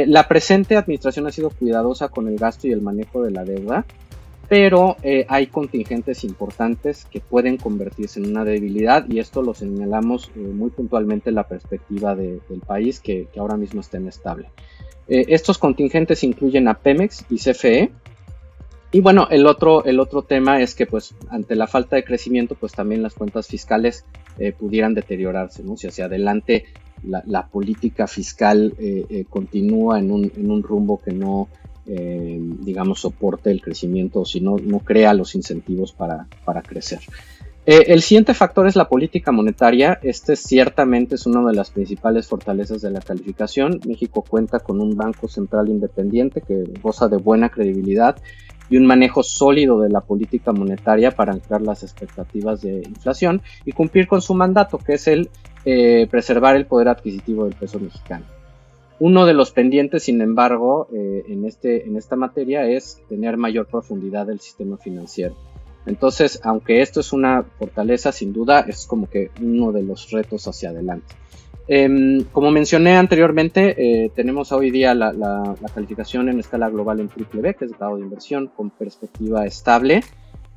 La 0.07 0.27
presente 0.27 0.77
administración 0.77 1.27
ha 1.27 1.33
sido 1.33 1.51
cuidadosa 1.51 2.09
con 2.09 2.29
el 2.29 2.37
gasto 2.37 2.67
y 2.67 2.73
el 2.73 2.81
manejo 2.81 3.23
de 3.23 3.31
la 3.31 3.45
deuda 3.45 3.85
pero 4.49 4.97
eh, 5.03 5.27
hay 5.29 5.49
contingentes 5.49 6.23
importantes 6.25 7.07
que 7.11 7.21
pueden 7.21 7.57
convertirse 7.57 8.21
en 8.21 8.31
una 8.31 8.45
debilidad 8.45 9.07
y 9.09 9.19
esto 9.19 9.43
lo 9.43 9.55
señalamos 9.55 10.31
eh, 10.37 10.39
muy 10.39 10.71
puntualmente 10.71 11.31
en 11.31 11.37
la 11.37 11.49
perspectiva 11.49 12.15
del 12.15 12.41
país 12.65 13.01
que, 13.01 13.29
ahora 13.37 13.57
mismo 13.57 13.81
está 13.81 13.99
inestable. 13.99 14.49
Eh, 15.09 15.27
estos 15.29 15.59
contingentes 15.59 16.23
incluyen 16.23 16.69
a 16.69 16.75
Pemex 16.75 17.25
y 17.29 17.39
CFE. 17.39 17.91
Y 18.93 19.01
bueno, 19.01 19.27
el 19.31 19.47
otro, 19.47 19.85
el 19.85 19.99
otro 19.99 20.23
tema 20.23 20.61
es 20.61 20.75
que 20.75 20.87
pues 20.87 21.15
ante 21.29 21.57
la 21.57 21.67
falta 21.67 21.97
de 21.97 22.05
crecimiento 22.05 22.55
pues 22.55 22.73
también 22.73 23.03
las 23.03 23.15
cuentas 23.15 23.49
fiscales 23.49 24.05
pudieran 24.59 24.95
deteriorarse, 24.95 25.65
¿no? 25.65 25.77
Si 25.77 25.89
hacia 25.89 26.05
adelante 26.05 26.67
la, 27.05 27.47
política 27.47 28.07
fiscal 28.07 28.75
continúa 29.31 29.99
en 29.99 30.11
un, 30.11 30.33
en 30.37 30.51
un 30.51 30.63
rumbo 30.63 31.01
que 31.01 31.13
no 31.13 31.49
eh, 31.89 32.41
digamos, 32.41 33.01
soporte 33.01 33.53
el 33.53 33.63
crecimiento, 33.63 34.25
si 34.25 34.41
no, 34.41 34.57
crea 34.83 35.15
los 35.15 35.37
incentivos 35.37 35.93
para, 35.93 36.27
crecer. 36.63 36.99
Eh, 37.65 37.85
el 37.89 38.03
siguiente 38.03 38.35
factor 38.35 38.67
es 38.67 38.75
la 38.75 38.89
política 38.89 39.31
monetaria. 39.31 40.01
Este 40.03 40.35
ciertamente 40.35 41.15
es 41.15 41.27
una 41.27 41.47
de 41.49 41.55
las 41.55 41.71
principales 41.71 42.27
fortalezas 42.27 42.83
de 42.83 42.91
la 42.91 43.01
calificación. 43.01 43.81
México 43.87 44.25
cuenta 44.29 44.59
con 44.59 44.81
un 44.81 44.97
banco 44.97 45.29
central 45.29 45.69
independiente 45.69 46.41
que 46.41 46.65
goza 46.83 47.07
de 47.07 47.19
buena 47.19 47.51
credibilidad 47.51 48.17
y 48.69 48.77
un 48.77 48.87
manejo 48.87 49.23
sólido 49.23 49.81
de 49.81 49.89
la 49.89 50.01
política 50.01 50.53
monetaria 50.53 51.11
para 51.11 51.33
anclar 51.33 51.63
las 51.63 51.83
expectativas 51.83 52.63
de 52.63 52.83
inflación 52.87 53.43
y 53.65 53.73
cumplir 53.73 54.07
con 54.07 54.21
su 54.21 54.35
mandato, 54.35 54.79
que 54.79 54.95
es 54.95 55.07
el 55.07 55.31
eh, 55.65 56.07
preservar 56.11 56.57
el 56.57 56.67
poder 56.67 56.89
adquisitivo 56.89 57.45
del 57.45 57.55
peso 57.55 57.79
mexicano. 57.79 58.25
Uno 58.99 59.27
de 59.27 59.35
los 59.35 59.51
pendientes, 59.51 60.05
sin 60.05 60.21
embargo, 60.21 60.89
eh, 60.95 61.25
en, 61.29 61.45
este, 61.45 61.87
en 61.87 61.97
esta 61.97 62.17
materia 62.17 62.67
es 62.67 63.03
tener 63.09 63.37
mayor 63.37 63.67
profundidad 63.67 64.27
del 64.27 64.41
sistema 64.41 64.79
financiero. 64.79 65.35
Entonces, 65.85 66.41
aunque 66.43 66.83
esto 66.83 67.01
es 67.01 67.13
una 67.13 67.45
fortaleza, 67.59 68.11
sin 68.11 68.33
duda, 68.33 68.61
es 68.61 68.87
como 68.87 69.09
que 69.09 69.31
uno 69.41 69.71
de 69.73 69.83
los 69.83 70.11
retos 70.11 70.49
hacia 70.49 70.71
adelante. 70.71 71.15
Em, 71.69 72.23
como 72.31 72.53
mencioné 72.53 72.97
anteriormente, 72.97 73.75
eh, 73.77 74.11
tenemos 74.15 74.53
hoy 74.53 74.71
día 74.71 74.95
la, 74.95 75.57
calificación 75.75 76.29
en 76.29 76.39
escala 76.39 76.69
global 76.69 77.01
en 77.01 77.09
triple 77.09 77.41
B, 77.41 77.55
que 77.55 77.65
es 77.65 77.73
grado 77.77 77.97
de 77.97 78.03
inversión 78.03 78.47
con 78.47 78.71
perspectiva 78.71 79.45
estable. 79.47 80.03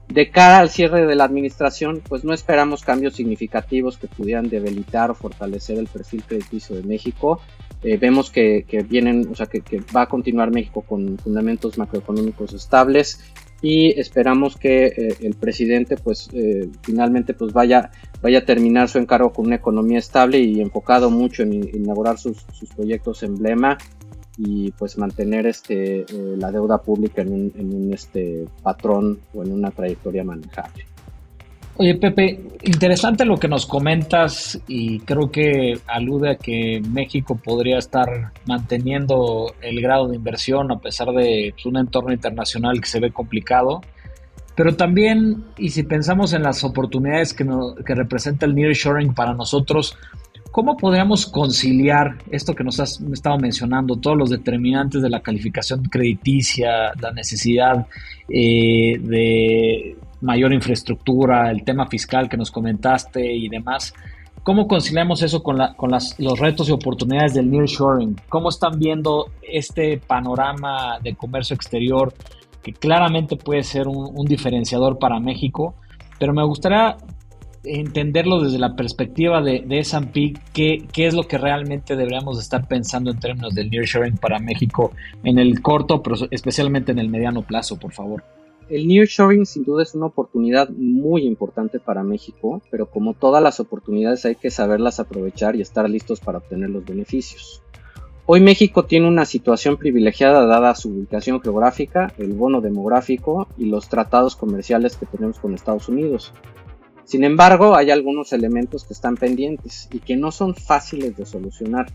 De 0.08 0.32
cara 0.32 0.60
al 0.60 0.70
cierre 0.70 1.06
de 1.06 1.16
la 1.16 1.24
administración, 1.24 2.02
pues 2.08 2.24
no 2.24 2.34
esperamos 2.34 2.84
cambios 2.84 3.16
significativos 3.16 3.98
que 3.98 4.08
pudieran 4.08 4.50
debilitar 4.50 5.12
o 5.12 5.16
fortalecer 5.16 5.78
el 5.78 5.88
perfil 5.88 6.24
crediticio 6.24 6.76
de 6.76 6.84
México. 6.84 7.42
Eh, 7.84 7.98
vemos 7.98 8.30
que, 8.30 8.66
vienen, 8.88 9.30
o 9.32 9.36
sea, 9.36 9.46
que, 9.46 9.62
va 9.96 10.04
a 10.04 10.10
continuar 10.10 10.52
México 10.52 10.82
con 10.82 11.18
fundamentos 11.18 11.78
macroeconómicos 11.78 12.54
estables 12.54 13.20
y 13.62 14.00
esperamos 14.00 14.56
que 14.56 14.86
eh, 14.88 15.16
el 15.22 15.36
presidente, 15.36 15.98
pues, 15.98 16.30
eh, 16.34 16.70
finalmente, 16.82 17.34
pues, 17.34 17.52
vaya, 17.52 17.92
vaya 18.22 18.40
a 18.40 18.46
terminar 18.46 18.88
su 18.88 19.00
encargo 19.00 19.34
con 19.34 19.48
una 19.48 19.56
economía 19.56 20.00
estable 20.00 20.40
y 20.40 20.62
enfocado 20.62 21.10
mucho 21.10 21.44
en 21.44 21.54
inaugurar 21.54 22.18
sus, 22.18 22.46
sus 22.54 22.70
proyectos 22.70 23.24
emblema 23.24 23.78
y 24.38 24.72
pues 24.72 24.98
mantener 24.98 25.46
este 25.48 26.06
la 26.38 26.50
deuda 26.50 26.82
pública 26.82 27.22
en 27.22 27.34
un, 27.34 27.52
en 27.58 27.74
un 27.76 27.94
este 27.94 28.46
patrón 28.64 29.20
o 29.34 29.44
en 29.44 29.52
una 29.52 29.70
trayectoria 29.70 30.24
manejable. 30.24 30.86
Oye, 31.82 31.96
Pepe, 31.96 32.42
interesante 32.66 33.24
lo 33.24 33.38
que 33.38 33.48
nos 33.48 33.66
comentas 33.66 34.60
y 34.68 35.00
creo 35.00 35.32
que 35.32 35.80
alude 35.88 36.32
a 36.32 36.36
que 36.36 36.82
México 36.86 37.40
podría 37.42 37.78
estar 37.78 38.34
manteniendo 38.46 39.56
el 39.62 39.80
grado 39.82 40.10
de 40.10 40.18
inversión 40.18 40.74
a 40.74 40.80
pesar 40.80 41.08
de 41.14 41.54
pues, 41.54 41.66
un 41.66 41.78
entorno 41.78 42.12
internacional 42.12 42.82
que 42.82 42.90
se 42.90 43.00
ve 43.00 43.12
complicado. 43.12 43.80
Pero 44.58 44.76
también, 44.76 45.46
y 45.58 45.70
si 45.70 45.84
pensamos 45.84 46.34
en 46.34 46.44
las 46.44 46.66
oportunidades 46.66 47.34
que, 47.34 47.46
representa 47.96 48.46
el 48.46 48.56
nearshoring 48.56 49.14
para 49.14 49.34
nosotros, 49.34 49.98
¿cómo 50.52 50.76
podríamos 50.76 51.28
conciliar 51.28 52.18
esto 52.30 52.56
que 52.56 52.66
nos 52.66 52.82
has 52.82 53.00
estado 53.00 53.38
mencionando, 53.38 53.96
todos 53.96 54.18
los 54.18 54.30
determinantes 54.30 55.02
de 55.02 55.10
la 55.10 55.22
calificación 55.22 55.84
crediticia, 55.86 56.92
la 57.00 57.14
necesidad 57.14 57.88
eh, 58.28 59.00
de 59.00 59.96
mayor 60.22 60.54
infraestructura, 60.54 61.52
el 61.52 61.64
tema 61.64 61.88
fiscal 61.88 62.30
que 62.30 62.38
nos 62.38 62.52
comentaste 62.52 63.34
y 63.34 63.50
demás. 63.50 63.94
¿Cómo 64.44 64.68
conciliamos 64.68 65.22
eso 65.22 65.44
con, 65.44 65.58
los 65.58 66.40
retos 66.40 66.70
y 66.70 66.72
oportunidades 66.72 67.34
del 67.34 67.52
nearshoring? 67.52 68.16
¿Cómo 68.30 68.50
están 68.50 68.80
viendo 68.80 69.32
este 69.42 69.98
panorama 69.98 71.00
de 71.04 71.16
comercio 71.16 71.56
exterior 71.56 72.14
que 72.64 72.74
claramente 72.74 73.36
puede 73.36 73.64
ser 73.64 73.88
un, 73.88 74.26
diferenciador 74.26 74.98
para 74.98 75.20
México? 75.20 75.76
Pero 76.20 76.34
me 76.34 76.44
gustaría 76.44 76.98
entenderlo 77.64 78.42
desde 78.42 78.58
la 78.58 78.76
perspectiva 78.76 79.42
de, 79.42 79.64
de 79.68 79.80
S&P, 79.80 80.34
¿qué, 80.54 80.88
¿qué, 80.92 81.08
es 81.08 81.14
lo 81.14 81.24
que 81.24 81.38
realmente 81.38 81.98
deberíamos 81.98 82.40
estar 82.40 82.66
pensando 82.68 83.12
en 83.12 83.20
términos 83.20 83.54
del 83.54 83.70
nearshoring 83.70 84.18
para 84.18 84.40
México 84.40 84.94
en 85.26 85.38
el 85.38 85.62
corto, 85.62 86.02
pero 86.02 86.16
especialmente 86.32 86.94
en 86.94 87.00
el 87.00 87.10
mediano 87.10 87.42
plazo, 87.42 87.78
por 87.78 87.92
favor 87.92 88.24
el 88.70 88.88
nearshoring 88.88 89.46
sin 89.46 89.64
duda 89.64 89.84
es 89.84 89.96
una 89.96 90.06
oportunidad 90.06 90.70
muy 90.70 91.26
importante 91.26 91.80
para 91.80 92.04
México, 92.04 92.62
pero 92.70 92.90
como 92.90 93.16
todas 93.16 93.42
las 93.42 93.60
oportunidades 93.60 94.26
hay 94.26 94.36
que 94.36 94.52
saberlas 94.52 95.00
aprovechar 95.00 95.56
y 95.56 95.62
estar 95.62 95.90
listos 95.90 96.20
para 96.20 96.38
obtener 96.38 96.70
los 96.70 96.86
beneficios. 96.86 97.64
Hoy 98.28 98.42
México 98.42 98.86
tiene 98.86 99.08
una 99.08 99.26
situación 99.26 99.78
privilegiada 99.78 100.46
dada 100.46 100.76
su 100.76 100.90
ubicación 100.90 101.42
geográfica, 101.42 102.14
el 102.20 102.34
bono 102.34 102.62
demográfico 102.62 103.48
y 103.58 103.66
los 103.66 103.90
tratados 103.90 104.36
comerciales 104.36 104.96
que 104.98 105.08
tenemos 105.08 105.40
con 105.40 105.56
Estados 105.56 105.90
Unidos. 105.90 106.32
Sin 107.06 107.24
embargo, 107.24 107.76
hay 107.76 107.90
algunos 107.90 108.32
elementos 108.34 108.84
que 108.84 108.94
están 108.94 109.18
pendientes 109.18 109.90
y 109.92 109.98
que 109.98 110.16
no 110.16 110.32
son 110.32 110.54
fáciles 110.54 111.18
de 111.18 111.26
solucionar, 111.26 111.88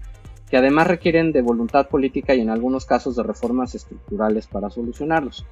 que 0.50 0.56
además 0.56 0.88
requieren 0.88 1.30
de 1.30 1.40
voluntad 1.40 1.86
política 1.86 2.34
y 2.34 2.40
en 2.40 2.50
algunos 2.50 2.84
casos 2.84 3.14
de 3.14 3.22
reformas 3.22 3.76
estructurales 3.76 4.48
para 4.48 4.70
solucionarlos. 4.70 5.46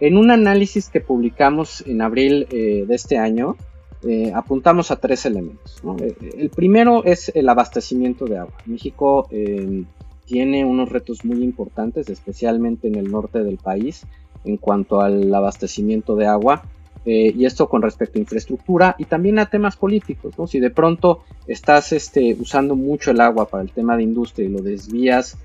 En 0.00 0.16
un 0.16 0.30
análisis 0.30 0.88
que 0.88 1.00
publicamos 1.00 1.82
en 1.86 2.00
abril 2.00 2.46
eh, 2.50 2.84
de 2.88 2.94
este 2.94 3.18
año, 3.18 3.56
eh, 4.02 4.32
apuntamos 4.34 4.90
a 4.90 4.96
tres 4.96 5.26
elementos. 5.26 5.82
Eh, 6.00 6.14
el 6.38 6.48
primero 6.48 7.04
es 7.04 7.30
el 7.34 7.46
abastecimiento 7.50 8.24
de 8.24 8.38
agua. 8.38 8.54
México 8.64 9.28
tiene 10.24 10.64
unos 10.64 10.88
retos 10.88 11.24
muy 11.24 11.42
importantes, 11.42 12.08
especialmente 12.08 12.88
en 12.88 12.94
el 12.94 13.10
norte 13.10 13.44
del 13.44 13.58
país, 13.58 14.06
en 14.44 14.56
cuanto 14.56 15.02
al 15.02 15.32
abastecimiento 15.34 16.16
de 16.16 16.26
agua. 16.26 16.62
Y 17.04 17.44
esto 17.46 17.68
con 17.68 17.82
respecto 17.82 18.18
a 18.18 18.20
infraestructura 18.20 18.94
y 18.98 19.06
también 19.06 19.38
a 19.38 19.46
temas 19.46 19.76
políticos. 19.76 20.34
Si 20.50 20.60
de 20.60 20.70
pronto 20.70 21.24
estás 21.46 21.92
este, 21.92 22.36
usando 22.38 22.76
mucho 22.76 23.10
el 23.10 23.20
agua 23.20 23.48
para 23.48 23.62
el 23.62 23.70
tema 23.70 23.96
de 23.96 24.04
industria 24.04 24.46
y 24.46 24.50
lo 24.50 24.60
desvías 24.60 25.36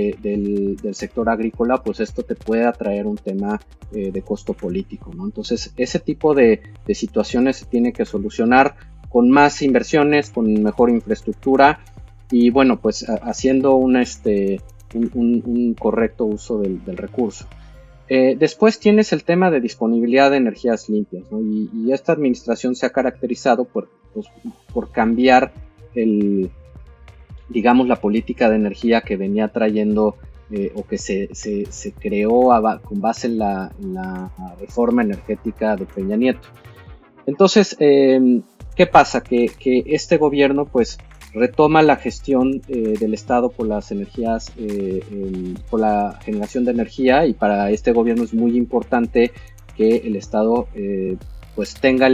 del, 0.00 0.94
sector 0.94 1.28
agrícola, 1.28 1.82
pues 1.82 2.00
esto 2.00 2.22
te 2.22 2.34
puede 2.34 2.64
atraer 2.64 3.06
un 3.06 3.16
tema 3.16 3.60
eh, 3.92 4.10
de 4.10 4.22
costo 4.22 4.54
político, 4.54 5.12
¿no? 5.14 5.24
Entonces, 5.24 5.72
ese 5.76 5.98
tipo 6.00 6.34
de, 6.34 6.62
situaciones 6.92 7.56
se 7.56 7.66
tiene 7.66 7.92
que 7.92 8.04
solucionar 8.04 8.76
con 9.08 9.30
más 9.30 9.62
inversiones, 9.62 10.30
con 10.30 10.52
mejor 10.62 10.90
infraestructura 10.90 11.80
y 12.30 12.50
bueno, 12.50 12.80
pues 12.80 13.06
haciendo 13.22 13.76
un, 13.76 13.96
este, 13.96 14.60
un, 14.94 15.76
correcto 15.78 16.24
uso 16.24 16.58
del 16.58 16.96
recurso. 16.96 17.46
Eh, 18.08 18.36
después 18.38 18.78
tienes 18.78 19.12
el 19.12 19.24
tema 19.24 19.50
de 19.50 19.60
disponibilidad 19.60 20.30
de 20.30 20.36
energías 20.36 20.88
limpias, 20.88 21.24
y, 21.32 21.90
esta 21.92 22.12
administración 22.12 22.74
se 22.74 22.86
ha 22.86 22.90
caracterizado 22.90 23.64
por, 23.64 23.88
pues, 24.12 24.26
por 24.72 24.90
cambiar 24.90 25.52
el, 25.94 26.50
digamos, 27.48 27.88
la 27.88 27.96
política 27.96 28.48
de 28.48 28.56
energía 28.56 29.02
que 29.02 29.16
venía 29.16 29.48
trayendo 29.48 30.16
eh, 30.50 30.72
o 30.74 30.84
que 30.84 30.98
se, 30.98 31.28
creó 31.98 32.50
con 32.82 33.00
base 33.00 33.28
en 33.28 33.38
la, 33.38 33.72
reforma 34.60 35.02
energética 35.02 35.76
de 35.76 35.86
Peña 35.86 36.16
Nieto. 36.16 36.48
Entonces, 37.26 37.76
eh, 37.80 38.40
¿qué 38.76 38.86
pasa? 38.86 39.22
Que, 39.22 39.50
este 39.86 40.16
gobierno, 40.18 40.66
pues, 40.66 40.98
retoma 41.32 41.82
la 41.82 41.96
gestión 41.96 42.62
eh, 42.68 42.96
del 42.98 43.14
Estado 43.14 43.50
por 43.50 43.66
las 43.66 43.90
energías, 43.90 44.52
eh, 44.56 45.02
por 45.70 45.80
la 45.80 46.20
generación 46.22 46.64
de 46.64 46.70
energía 46.70 47.26
y 47.26 47.32
para 47.32 47.70
este 47.70 47.92
gobierno 47.92 48.22
es 48.22 48.34
muy 48.34 48.56
importante 48.56 49.32
que 49.76 49.96
el 49.96 50.14
Estado 50.14 50.68
pues 51.56 51.74
tenga, 51.74 52.08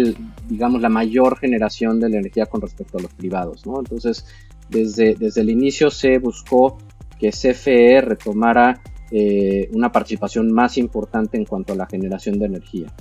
digamos, 0.49 0.83
la 0.83 0.91
mayor 0.91 1.39
generación 1.39 1.99
de 1.99 2.11
la 2.11 2.19
energía 2.19 2.47
con 2.47 2.61
respecto 2.61 2.99
a 2.99 3.03
los 3.03 3.13
privados, 3.15 3.67
¿no? 3.67 3.79
Entonces, 3.79 4.27
desde, 4.71 5.15
desde 5.15 5.41
el 5.41 5.51
inicio 5.51 5.91
se 5.91 6.19
buscó 6.19 6.79
que 7.19 7.31
CFE 7.31 8.01
retomara 8.01 8.81
una 9.73 9.91
participación 9.91 10.53
más 10.53 10.79
importante 10.79 11.37
en 11.37 11.45
cuanto 11.45 11.73
a 11.73 11.77
la 11.77 11.87
generación 11.87 12.39
de 12.39 12.47
energía. 12.47 12.95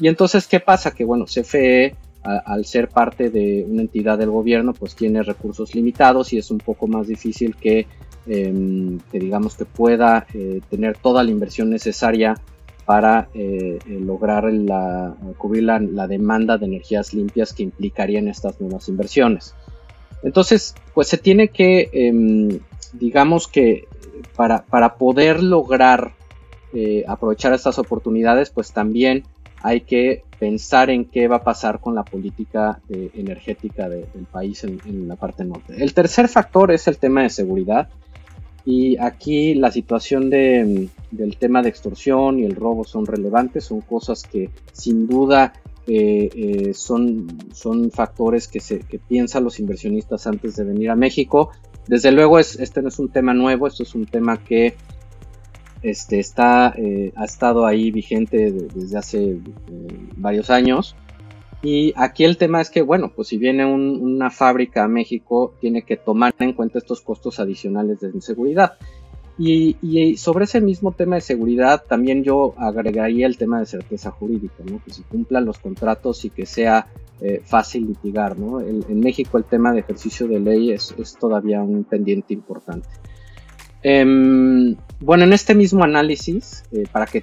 Y 0.00 0.08
entonces, 0.08 0.48
¿qué 0.48 0.58
pasa? 0.58 0.90
Que 0.90 1.04
bueno, 1.04 1.26
CFE 1.26 1.94
al 2.24 2.64
ser 2.64 2.88
parte 2.88 3.28
de 3.28 3.66
una 3.68 3.82
entidad 3.82 4.18
del 4.18 4.30
gobierno, 4.30 4.72
pues 4.72 4.94
tiene 4.94 5.22
recursos 5.22 5.74
limitados 5.74 6.32
y 6.32 6.38
es 6.38 6.50
un 6.50 6.58
poco 6.58 6.86
más 6.86 7.06
difícil 7.06 7.54
que, 7.54 7.86
em, 8.26 8.98
digamos 9.12 9.56
que 9.56 9.66
pueda 9.66 10.26
eh, 10.32 10.60
tener 10.70 10.96
toda 10.96 11.22
la 11.22 11.30
inversión 11.30 11.68
necesaria 11.68 12.34
para 12.86 13.28
eh, 13.34 13.78
eh, 13.86 14.00
lograr 14.00 14.44
cubrir 15.38 15.64
la, 15.64 16.06
demanda 16.06 16.56
de 16.58 16.66
energías 16.66 17.12
limpias 17.14 17.52
que 17.52 17.62
implicarían 17.62 18.28
estas 18.28 18.58
nuevas 18.60 18.88
inversiones. 18.88 19.54
Entonces, 20.24 20.74
pues 20.94 21.06
se 21.08 21.18
tiene 21.18 21.48
que, 21.48 21.90
em, 21.92 22.58
digamos 22.92 23.46
que 23.46 23.86
para, 24.36 24.64
para 24.64 24.96
poder 24.96 25.42
lograr 25.42 26.12
aprovechar 27.06 27.52
estas 27.52 27.78
oportunidades, 27.78 28.50
pues 28.50 28.72
también 28.72 29.22
hay 29.64 29.80
que 29.80 30.24
pensar 30.38 30.90
en 30.90 31.06
qué 31.06 31.26
va 31.26 31.36
a 31.36 31.42
pasar 31.42 31.80
con 31.80 31.94
la 31.94 32.04
política 32.04 32.80
energética 32.90 33.88
del 33.88 34.26
país 34.30 34.62
en, 34.62 35.08
la 35.08 35.16
parte 35.16 35.42
norte. 35.42 35.82
El 35.82 35.94
tercer 35.94 36.28
factor 36.28 36.70
es 36.70 36.86
el 36.86 36.98
tema 36.98 37.22
de 37.22 37.30
seguridad. 37.30 37.88
Y 38.66 38.98
aquí 38.98 39.54
la 39.54 39.70
situación 39.70 40.28
del 40.28 40.90
tema 41.38 41.62
de 41.62 41.70
extorsión 41.70 42.40
y 42.40 42.44
el 42.44 42.56
robo 42.56 42.84
son 42.84 43.06
relevantes, 43.06 43.64
son 43.64 43.80
cosas 43.80 44.22
que 44.22 44.50
sin 44.72 45.06
duda 45.06 45.54
eh, 45.86 46.72
son, 46.74 47.26
son 47.52 47.90
factores 47.90 48.48
que, 48.48 48.60
se, 48.60 48.80
que 48.80 48.98
piensan 48.98 49.44
los 49.44 49.60
inversionistas 49.60 50.26
antes 50.26 50.56
de 50.56 50.64
venir 50.64 50.90
a 50.90 50.96
México. 50.96 51.50
Desde 51.86 52.12
luego 52.12 52.38
es, 52.38 52.58
este 52.58 52.82
no 52.82 52.88
es 52.88 52.98
un 52.98 53.10
tema 53.10 53.34
nuevo, 53.34 53.66
esto 53.66 53.82
es 53.82 53.94
un 53.94 54.06
tema 54.06 54.42
que 54.42 54.74
este, 55.82 56.18
está, 56.18 56.74
eh, 56.76 57.12
ha 57.14 57.24
estado 57.24 57.66
ahí 57.66 57.90
vigente 57.90 58.50
desde 58.50 58.96
hace 58.96 59.22
eh, 59.22 59.40
varios 60.16 60.50
años. 60.50 60.96
Y 61.62 61.94
aquí 61.96 62.24
el 62.24 62.36
tema 62.36 62.60
es 62.60 62.68
que, 62.68 62.82
bueno, 62.82 63.12
pues 63.14 63.28
si 63.28 63.38
viene 63.38 63.64
una 63.64 64.30
fábrica 64.30 64.84
a 64.84 64.88
México, 64.88 65.54
tiene 65.60 65.82
que 65.82 65.96
tomar 65.96 66.34
en 66.38 66.52
cuenta 66.52 66.78
estos 66.78 67.00
costos 67.00 67.40
adicionales 67.40 68.00
de 68.00 68.20
seguridad. 68.20 68.74
Y, 69.36 70.16
sobre 70.16 70.44
ese 70.44 70.60
mismo 70.60 70.92
tema 70.92 71.16
de 71.16 71.20
seguridad, 71.20 71.82
también 71.88 72.22
yo 72.22 72.54
agregaría 72.56 73.26
el 73.26 73.36
tema 73.36 73.58
de 73.58 73.66
certeza 73.66 74.10
jurídica, 74.10 74.62
¿no? 74.64 74.80
que 74.84 74.92
se 74.92 75.02
cumplan 75.02 75.44
los 75.44 75.58
contratos 75.58 76.24
y 76.24 76.30
que 76.30 76.46
sea 76.46 76.86
eh, 77.20 77.42
fácil 77.44 77.86
litigar. 77.88 78.38
¿no? 78.38 78.60
en 78.60 79.00
México 79.00 79.36
el 79.38 79.44
tema 79.44 79.72
de 79.72 79.80
ejercicio 79.80 80.28
de 80.28 80.38
ley 80.38 80.70
es, 80.70 80.94
es 80.98 81.16
todavía 81.16 81.62
un 81.62 81.84
pendiente 81.84 82.32
importante. 82.32 82.88
Em, 83.84 84.76
bueno, 84.98 85.24
en 85.24 85.34
este 85.34 85.54
mismo 85.54 85.84
análisis, 85.84 86.64
eh, 86.72 86.84
para 86.90 87.04
que 87.04 87.22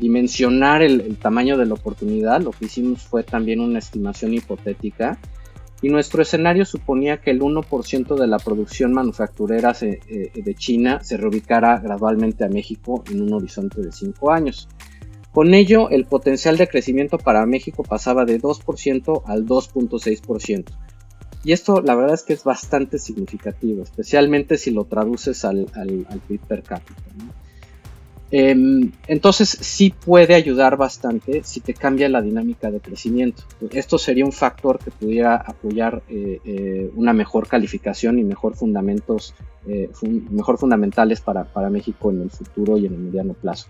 dimensionar 0.00 0.82
el, 0.82 1.18
tamaño 1.18 1.58
de 1.58 1.66
la 1.66 1.74
oportunidad, 1.74 2.40
lo 2.40 2.50
que 2.50 2.64
hicimos 2.64 3.02
fue 3.02 3.22
también 3.22 3.60
una 3.60 3.78
estimación 3.78 4.32
hipotética 4.32 5.18
y 5.82 5.88
nuestro 5.88 6.22
escenario 6.22 6.64
suponía 6.64 7.20
que 7.20 7.32
el 7.32 7.40
1% 7.40 8.14
de 8.16 8.26
la 8.28 8.38
producción 8.38 8.92
manufacturera 8.92 9.76
eh, 9.82 10.30
de 10.32 10.54
China 10.54 11.00
se 11.02 11.16
reubicara 11.16 11.78
gradualmente 11.80 12.44
a 12.44 12.48
México 12.48 13.02
en 13.10 13.20
un 13.20 13.34
horizonte 13.34 13.82
de 13.82 13.90
5 13.90 14.30
años. 14.30 14.68
Con 15.32 15.54
ello, 15.54 15.90
el 15.90 16.04
potencial 16.04 16.56
de 16.56 16.68
crecimiento 16.68 17.18
para 17.18 17.44
México 17.46 17.82
pasaba 17.82 18.24
de 18.24 18.40
2% 18.40 19.22
al 19.26 19.46
2.6%, 19.46 20.64
y 21.44 21.52
esto 21.52 21.80
la 21.82 21.94
verdad 21.94 22.14
es 22.14 22.22
que 22.22 22.34
es 22.34 22.44
bastante 22.44 22.98
significativo, 22.98 23.82
especialmente 23.82 24.58
si 24.58 24.70
lo 24.70 24.84
traduces 24.84 25.44
al, 25.44 25.66
al, 25.74 26.20
PIB 26.28 26.40
per 26.40 26.62
cápita. 26.62 27.02
Entonces 28.34 29.50
sí 29.60 29.90
puede 29.90 30.34
ayudar 30.34 30.78
bastante 30.78 31.42
si 31.44 31.60
te 31.60 31.74
cambia 31.74 32.08
la 32.08 32.22
dinámica 32.22 32.70
de 32.70 32.80
crecimiento. 32.80 33.42
Esto 33.72 33.98
sería 33.98 34.24
un 34.24 34.32
factor 34.32 34.78
que 34.78 34.90
pudiera 34.90 35.36
apoyar 35.36 36.02
eh, 36.08 36.40
eh, 36.46 36.90
una 36.94 37.12
mejor 37.12 37.46
calificación 37.46 38.18
y 38.18 38.24
mejor 38.24 38.56
fundamentos, 38.56 39.34
eh, 39.66 39.90
mejor 40.30 40.56
fundamentales 40.56 41.20
para, 41.20 41.44
para, 41.44 41.68
México 41.68 42.10
en 42.10 42.22
el 42.22 42.30
futuro 42.30 42.78
y 42.78 42.86
en 42.86 42.94
el 42.94 43.00
mediano 43.00 43.34
plazo. 43.34 43.68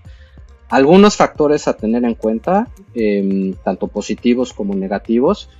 Algunos 0.68 1.16
factores 1.16 1.66
a 1.66 1.74
tener 1.74 2.04
en 2.04 2.14
cuenta, 2.14 2.68
em, 2.94 3.54
tanto 3.64 3.88
positivos 3.88 4.52
como 4.52 4.74
negativos, 4.76 5.50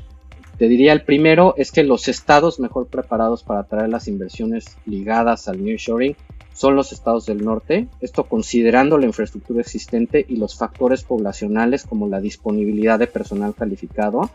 te 0.63 0.69
diría 0.69 0.93
el 0.93 1.03
primero 1.03 1.55
es 1.57 1.73
que 1.73 1.83
los 1.83 2.07
estados 2.07 2.61
mejor 2.61 2.87
preparados 2.87 3.43
para 3.43 3.63
atraer 3.63 3.89
las 3.89 4.07
inversiones 4.07 4.77
ligadas 4.87 5.49
al 5.49 5.65
nearshoring 5.65 6.15
son 6.53 6.77
los 6.77 6.93
estados 6.93 7.27
del 7.27 7.45
norte, 7.45 7.89
esto 8.01 8.29
considerando 8.29 8.97
la 8.97 9.07
infraestructura 9.07 9.61
existente 9.61 10.25
y 10.29 10.37
los 10.37 10.57
factores 10.57 11.03
poblacionales 11.03 11.83
como 11.83 12.07
la 12.07 12.21
disponibilidad 12.21 13.01
de 13.01 13.09
personal 13.09 13.57
calificado, 13.57 14.31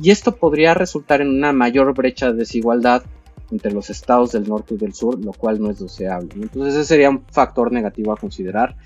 y 0.00 0.12
esto 0.12 0.36
podría 0.36 0.74
resultar 0.74 1.20
en 1.20 1.30
una 1.30 1.52
mayor 1.52 1.92
brecha 1.92 2.30
de 2.30 2.38
desigualdad 2.38 3.02
entre 3.50 3.72
los 3.72 3.90
estados 3.90 4.30
del 4.30 4.46
norte 4.48 4.74
y 4.74 4.78
del 4.78 4.94
sur, 4.94 5.18
lo 5.18 5.32
cual 5.32 5.60
no 5.60 5.70
es 5.70 5.80
deseable. 5.80 6.28
Entonces 6.36 6.74
ese 6.74 6.84
sería 6.84 7.10
un 7.10 7.24
factor 7.32 7.72
negativo 7.72 8.12
a 8.12 8.16
considerar. 8.16 8.76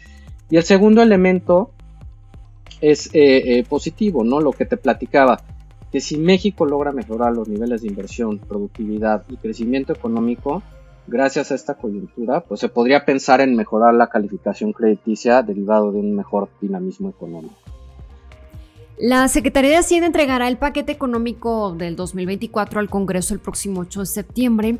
Y 0.48 0.56
el 0.56 0.62
segundo 0.62 1.02
elemento 1.02 1.70
es 2.80 3.08
eh, 3.08 3.58
eh, 3.58 3.64
positivo, 3.68 4.24
¿no? 4.24 4.40
Lo 4.40 4.52
que 4.52 4.64
te 4.64 4.78
platicaba 4.78 5.42
que 5.92 6.00
si 6.00 6.16
México 6.18 6.66
logra 6.66 6.92
mejorar 6.92 7.32
los 7.32 7.48
niveles 7.48 7.82
de 7.82 7.88
inversión, 7.88 8.38
productividad 8.38 9.24
y 9.28 9.36
crecimiento 9.36 9.92
económico, 9.92 10.62
gracias 11.06 11.50
a 11.50 11.54
esta 11.54 11.74
coyuntura, 11.74 12.40
pues 12.40 12.60
se 12.60 12.68
podría 12.68 13.04
pensar 13.04 13.40
en 13.40 13.56
mejorar 13.56 13.94
la 13.94 14.08
calificación 14.08 14.72
crediticia 14.72 15.42
derivado 15.42 15.92
de 15.92 16.00
un 16.00 16.14
mejor 16.14 16.48
dinamismo 16.60 17.08
económico. 17.08 17.54
La 19.00 19.28
Secretaría 19.28 19.70
de 19.70 19.76
Hacienda 19.76 20.08
entregará 20.08 20.48
el 20.48 20.58
paquete 20.58 20.90
económico 20.90 21.72
del 21.72 21.94
2024 21.94 22.80
al 22.80 22.90
Congreso 22.90 23.32
el 23.32 23.38
próximo 23.38 23.82
8 23.82 24.00
de 24.00 24.06
septiembre. 24.06 24.78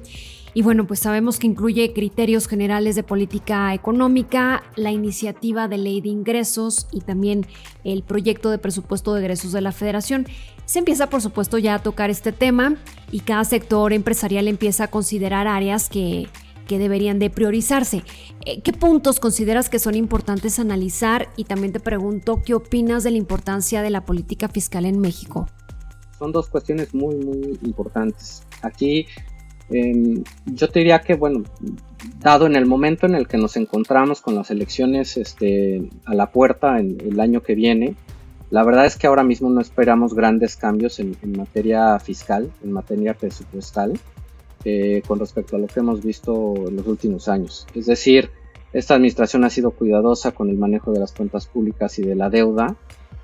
Y 0.54 0.62
bueno, 0.62 0.88
pues 0.88 0.98
sabemos 0.98 1.38
que 1.38 1.46
incluye 1.46 1.92
criterios 1.92 2.48
generales 2.48 2.96
de 2.96 3.04
política 3.04 3.72
económica, 3.74 4.64
la 4.74 4.90
iniciativa 4.90 5.68
de 5.68 5.78
ley 5.78 6.00
de 6.00 6.08
ingresos 6.08 6.88
y 6.90 7.02
también 7.02 7.46
el 7.84 8.02
proyecto 8.02 8.50
de 8.50 8.58
presupuesto 8.58 9.14
de 9.14 9.20
egresos 9.20 9.52
de 9.52 9.60
la 9.60 9.70
Federación. 9.70 10.26
Se 10.68 10.78
empieza, 10.78 11.08
por 11.08 11.22
supuesto, 11.22 11.56
ya 11.56 11.76
a 11.76 11.78
tocar 11.78 12.10
este 12.10 12.30
tema 12.30 12.76
y 13.10 13.20
cada 13.20 13.44
sector 13.44 13.94
empresarial 13.94 14.48
empieza 14.48 14.84
a 14.84 14.88
considerar 14.88 15.48
áreas 15.48 15.88
que 15.88 16.28
que 16.68 16.78
deberían 16.78 17.18
de 17.18 17.30
priorizarse. 17.30 18.04
Eh, 18.44 18.60
¿Qué 18.60 18.72
puntos 18.72 19.18
consideras 19.18 19.68
que 19.68 19.80
son 19.80 19.96
importantes 19.96 20.60
analizar? 20.60 21.30
Y 21.36 21.44
también 21.44 21.72
te 21.72 21.80
pregunto, 21.80 22.42
¿qué 22.44 22.54
opinas 22.54 23.02
de 23.02 23.10
la 23.10 23.16
importancia 23.16 23.82
de 23.82 23.90
la 23.90 24.04
política 24.04 24.48
fiscal 24.48 24.84
en 24.84 25.00
México? 25.00 25.46
Son 26.18 26.30
dos 26.30 26.48
cuestiones 26.48 26.94
muy, 26.94 27.16
muy 27.16 27.58
importantes. 27.64 28.42
Aquí 28.62 29.06
em, 29.70 30.22
yo 30.44 30.68
te 30.68 30.80
diría 30.80 31.00
que, 31.00 31.14
bueno, 31.14 31.42
dado 32.20 32.46
en 32.46 32.54
el 32.54 32.66
momento 32.66 33.06
en 33.06 33.14
el 33.14 33.26
que 33.26 33.38
nos 33.38 33.56
encontramos 33.56 34.20
con 34.20 34.34
las 34.34 34.50
elecciones 34.50 35.16
este, 35.16 35.88
a 36.04 36.14
la 36.14 36.30
puerta 36.30 36.78
en 36.78 37.00
el 37.00 37.18
año 37.18 37.40
que 37.40 37.54
viene, 37.54 37.96
La 38.50 38.64
verdad 38.64 38.86
es 38.86 38.96
que 38.96 39.06
ahora 39.06 39.22
mismo 39.22 39.50
no 39.50 39.60
esperamos 39.60 40.14
grandes 40.14 40.56
cambios 40.56 41.00
en, 41.00 41.16
materia 41.36 41.98
fiscal, 41.98 42.50
en 42.64 42.72
materia 42.72 43.14
presupuestal, 43.14 43.98
eh, 44.64 45.02
con 45.06 45.18
respecto 45.18 45.56
a 45.56 45.58
lo 45.58 45.66
que 45.66 45.80
hemos 45.80 46.02
visto 46.02 46.54
en 46.68 46.76
los 46.76 46.86
últimos 46.86 47.28
años. 47.28 47.66
Es 47.74 47.86
decir, 47.86 48.30
esta 48.72 48.94
administración 48.94 49.44
ha 49.44 49.50
sido 49.50 49.70
cuidadosa 49.70 50.32
con 50.32 50.48
el 50.48 50.56
manejo 50.56 50.92
de 50.92 51.00
las 51.00 51.12
cuentas 51.12 51.46
públicas 51.46 51.98
y 51.98 52.02
de 52.02 52.14
la 52.14 52.30
deuda, 52.30 52.76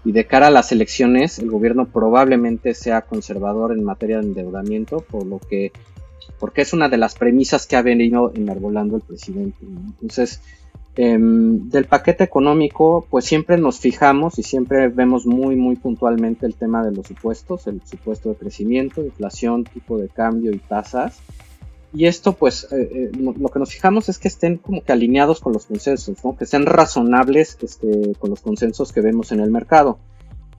y 0.05 0.13
de 0.13 0.27
cara 0.27 0.49
a 0.49 0.51
las 0.51 0.71
elecciones, 0.71 1.39
el 1.39 1.51
gobierno 1.51 1.87
probablemente 1.87 2.75
sea 2.75 3.03
conservador 3.03 3.73
en 3.73 3.83
materia 3.83 4.19
de 4.19 4.25
endeudamiento, 4.27 4.99
por 4.99 5.25
lo 5.25 5.39
que, 5.39 5.73
porque 6.39 6.61
es 6.61 6.75
una 6.75 6.91
de 6.91 6.99
las 6.99 7.15
premisas 7.15 7.67
que 7.67 7.77
ha 7.77 7.83
venido 7.83 8.31
enarbolando 8.35 8.97
el 8.97 9.03
presidente. 9.03 9.57
Entonces, 9.63 10.43
Em, 10.97 11.71
del 11.71 11.87
paquete 11.87 12.23
económico, 12.23 13.05
pues 13.11 13.25
siempre 13.25 13.59
nos 13.59 13.81
fijamos 13.81 14.39
y 14.39 14.45
siempre 14.45 14.87
vemos 14.87 15.27
muy, 15.27 15.57
muy 15.57 15.75
puntualmente 15.75 16.47
el 16.47 16.55
tema 16.55 16.85
de 16.85 16.93
los 16.93 17.09
supuestos, 17.09 17.67
el 17.67 17.83
supuesto 17.85 18.29
de 18.29 18.37
crecimiento, 18.37 19.03
inflación, 19.03 19.65
tipo 19.65 19.99
de 19.99 20.09
cambio 20.09 20.53
y 20.53 20.59
tasas. 20.59 21.19
Y 21.93 22.07
esto, 22.07 22.35
pues, 22.35 22.69
eh, 22.71 22.89
eh, 22.93 23.11
lo 23.17 23.49
que 23.49 23.59
nos 23.59 23.73
fijamos 23.73 24.09
es 24.09 24.19
que 24.19 24.29
estén 24.29 24.59
como 24.59 24.85
que 24.85 24.93
alineados 24.93 25.41
con 25.41 25.53
los 25.53 25.67
consensos, 25.67 26.17
que 26.39 26.47
sean 26.47 26.65
razonables 26.65 27.59
este, 27.61 28.15
con 28.21 28.31
los 28.31 28.41
consensos 28.41 28.93
que 28.93 29.01
vemos 29.01 29.33
en 29.33 29.41
el 29.41 29.51
mercado. 29.51 29.99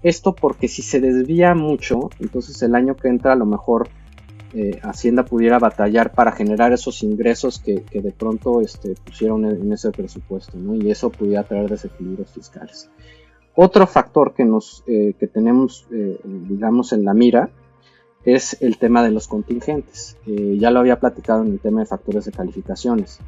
Esto 0.04 0.36
porque 0.36 0.68
si 0.68 0.82
se 0.82 1.00
desvía 1.00 1.56
mucho, 1.56 2.10
entonces 2.20 2.62
el 2.62 2.76
año 2.76 2.96
que 2.96 3.08
entra 3.08 3.34
a 3.34 3.36
lo 3.38 3.46
mejor 3.46 3.90
eh, 4.58 4.80
Hacienda 4.84 5.26
pudiera 5.26 5.60
batallar 5.60 6.14
para 6.14 6.32
generar 6.32 6.72
esos 6.72 7.04
ingresos 7.04 7.60
que, 7.60 7.84
de 7.92 8.12
pronto 8.12 8.62
este, 8.62 8.96
pusieron 9.04 9.44
en, 9.44 9.74
ese 9.74 9.92
presupuesto, 9.92 10.58
y 10.76 10.90
eso 10.90 11.10
pudiera 11.10 11.44
traer 11.44 11.70
desequilibrios 11.70 12.32
fiscales. 12.32 12.90
Otro 13.54 13.86
factor 13.86 14.34
que, 14.34 14.50
eh, 14.88 15.14
tenemos, 15.28 15.86
eh, 15.92 16.18
digamos, 16.24 16.94
en 16.94 17.04
la 17.04 17.14
mira 17.14 17.50
es 18.24 18.56
el 18.62 18.78
tema 18.78 19.04
de 19.04 19.12
los 19.12 19.28
contingentes. 19.28 20.18
ya 20.26 20.72
lo 20.72 20.80
había 20.80 21.02
platicado 21.02 21.44
en 21.44 21.52
el 21.52 21.60
tema 21.60 21.82
de 21.82 21.86
factores 21.86 22.24
de 22.24 22.32
calificaciones. 22.32 23.20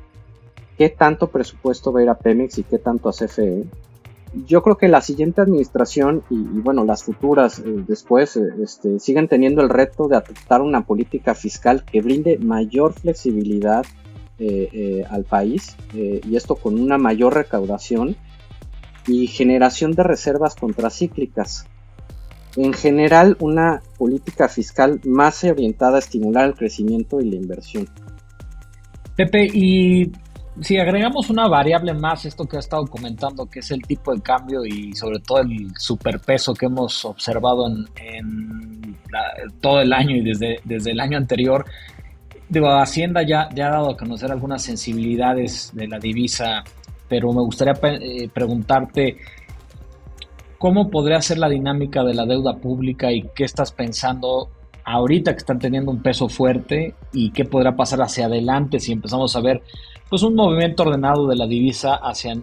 ¿Qué 0.78 0.90
tanto 0.90 1.28
presupuesto 1.28 1.92
va 1.92 2.00
a 2.00 2.04
ir 2.04 2.10
a 2.10 2.18
Pemex 2.18 2.58
y 2.58 2.64
qué 2.64 2.78
tanto 2.78 3.10
a 3.10 3.12
CFE? 3.12 3.66
Yo 4.46 4.62
creo 4.62 4.78
que 4.78 4.88
la 4.88 5.02
siguiente 5.02 5.42
administración 5.42 6.24
y, 6.30 6.36
bueno, 6.36 6.84
las 6.86 7.04
futuras 7.04 7.60
eh, 7.60 7.64
después 7.88 8.38
eh, 8.38 8.42
este, 8.62 9.00
siguen 9.00 9.28
teniendo 9.28 9.62
el 9.62 9.70
reto 9.70 10.08
de 10.08 10.18
adoptar 10.18 10.62
una 10.62 10.86
política 10.86 11.34
fiscal 11.34 11.84
que 11.84 12.02
brinde 12.02 12.38
mayor 12.38 12.94
flexibilidad 12.94 13.86
eh, 14.40 15.04
al 15.10 15.24
país 15.24 15.76
y 15.94 16.36
esto 16.36 16.58
con 16.58 16.80
una 16.80 17.00
mayor 17.00 17.34
recaudación 17.34 18.16
y 19.08 19.26
generación 19.26 19.94
de 19.94 20.04
reservas 20.04 20.56
contracíclicas. 20.56 21.66
En 22.56 22.74
general, 22.74 23.36
una 23.40 23.82
política 23.98 24.48
fiscal 24.48 25.00
más 25.06 25.44
orientada 25.44 25.96
a 25.96 26.00
estimular 26.00 26.46
el 26.46 26.54
crecimiento 26.54 27.20
y 27.20 27.30
la 27.32 27.36
inversión. 27.36 27.88
Pepe, 29.16 29.48
y 29.52 30.12
si 30.62 30.78
agregamos 30.78 31.30
una 31.30 31.48
variable 31.48 31.94
más, 31.94 32.26
esto 32.26 32.46
que 32.46 32.58
ha 32.58 32.60
estado 32.60 32.86
comentando, 32.88 33.46
que 33.46 33.60
es 33.60 33.72
el 33.72 33.82
tipo 33.82 34.14
de 34.14 34.22
cambio 34.22 34.66
y 34.66 34.94
sobre 34.94 35.20
todo 35.20 35.42
el 35.42 35.72
superpeso 35.78 36.54
que 36.54 36.66
hemos 36.66 37.06
observado 37.06 37.68
en, 37.68 38.98
todo 39.62 39.82
el 39.82 39.94
año 39.94 40.16
y 40.16 40.22
desde, 40.22 40.60
desde 40.64 40.92
el 40.92 41.00
año 41.00 41.18
anterior, 41.18 41.66
digo, 42.50 42.70
Hacienda 42.70 43.24
ya, 43.24 43.50
ya 43.54 43.68
ha 43.68 43.72
dado 43.72 43.92
a 43.92 43.98
conocer 43.98 44.32
algunas 44.32 44.64
sensibilidades 44.64 45.72
de 45.74 45.88
la 45.88 46.00
divisa, 46.00 46.64
pero 47.08 47.32
me 47.32 47.42
gustaría 47.42 47.74
eh, 47.84 48.30
preguntarte 48.34 49.18
cómo 50.58 50.90
podría 50.90 51.22
ser 51.22 51.38
la 51.38 51.50
dinámica 51.50 52.04
de 52.04 52.14
la 52.14 52.26
deuda 52.26 52.56
pública 52.56 53.12
y 53.12 53.24
qué 53.36 53.44
estás 53.44 53.72
pensando 53.72 54.50
ahorita 54.88 55.34
que 55.34 55.40
están 55.40 55.60
teniendo 55.60 55.92
un 55.92 56.02
peso 56.02 56.30
fuerte 56.30 56.96
y 57.12 57.32
qué 57.32 57.44
podrá 57.44 57.76
pasar 57.76 58.02
hacia 58.02 58.28
adelante 58.28 58.80
si 58.80 58.94
empezamos 58.94 59.36
a 59.36 59.42
ver 59.42 59.62
pues 60.10 60.24
un 60.24 60.34
movimiento 60.34 60.84
ordenado 60.84 61.28
de 61.28 61.36
la 61.36 61.46
divisa 61.46 61.96
hacia 61.96 62.38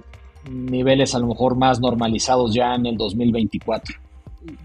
niveles 0.50 1.14
a 1.14 1.20
lo 1.20 1.28
mejor 1.28 1.57
más 1.57 1.80
normalizados 1.80 2.52
ya 2.52 2.74
en 2.74 2.85
el 2.85 2.98
2024. 2.98 3.96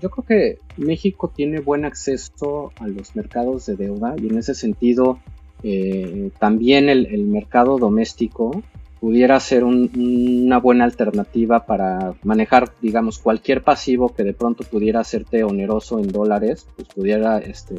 Yo 0.02 0.10
creo 0.10 0.26
que 0.26 0.60
México 0.76 1.32
tiene 1.34 1.62
buen 1.62 1.86
acceso 1.86 2.74
a 2.82 2.88
los 2.88 3.15
mercados 3.15 3.65
de 3.68 3.78
deuda 3.78 4.13
y 4.22 4.28
en 4.28 4.38
ese 4.38 4.56
sentido 4.56 5.20
eh, 5.63 6.32
también 6.38 6.89
el, 6.89 7.08
mercado 7.28 7.78
doméstico 7.78 8.62
pudiera 9.00 9.40
ser 9.40 9.64
una 9.64 10.60
buena 10.60 10.84
alternativa 10.84 11.66
para 11.66 12.14
manejar, 12.24 12.74
digamos, 12.82 13.20
cualquier 13.20 13.64
pasivo 13.64 14.10
que 14.14 14.24
de 14.24 14.34
pronto 14.34 14.64
pudiera 14.64 15.00
hacerte 15.00 15.44
oneroso 15.44 16.00
en 16.00 16.10
dólares, 16.10 16.68
pues 16.76 16.88
pudiera, 16.90 17.40
este, 17.40 17.76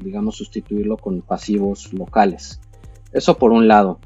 digamos, 0.00 0.36
sustituirlo 0.36 0.96
con 0.96 1.20
pasivos 1.22 1.92
locales. 1.92 2.60
Eso 3.12 3.38
por 3.38 3.52
un 3.52 3.68
lado. 3.68 4.00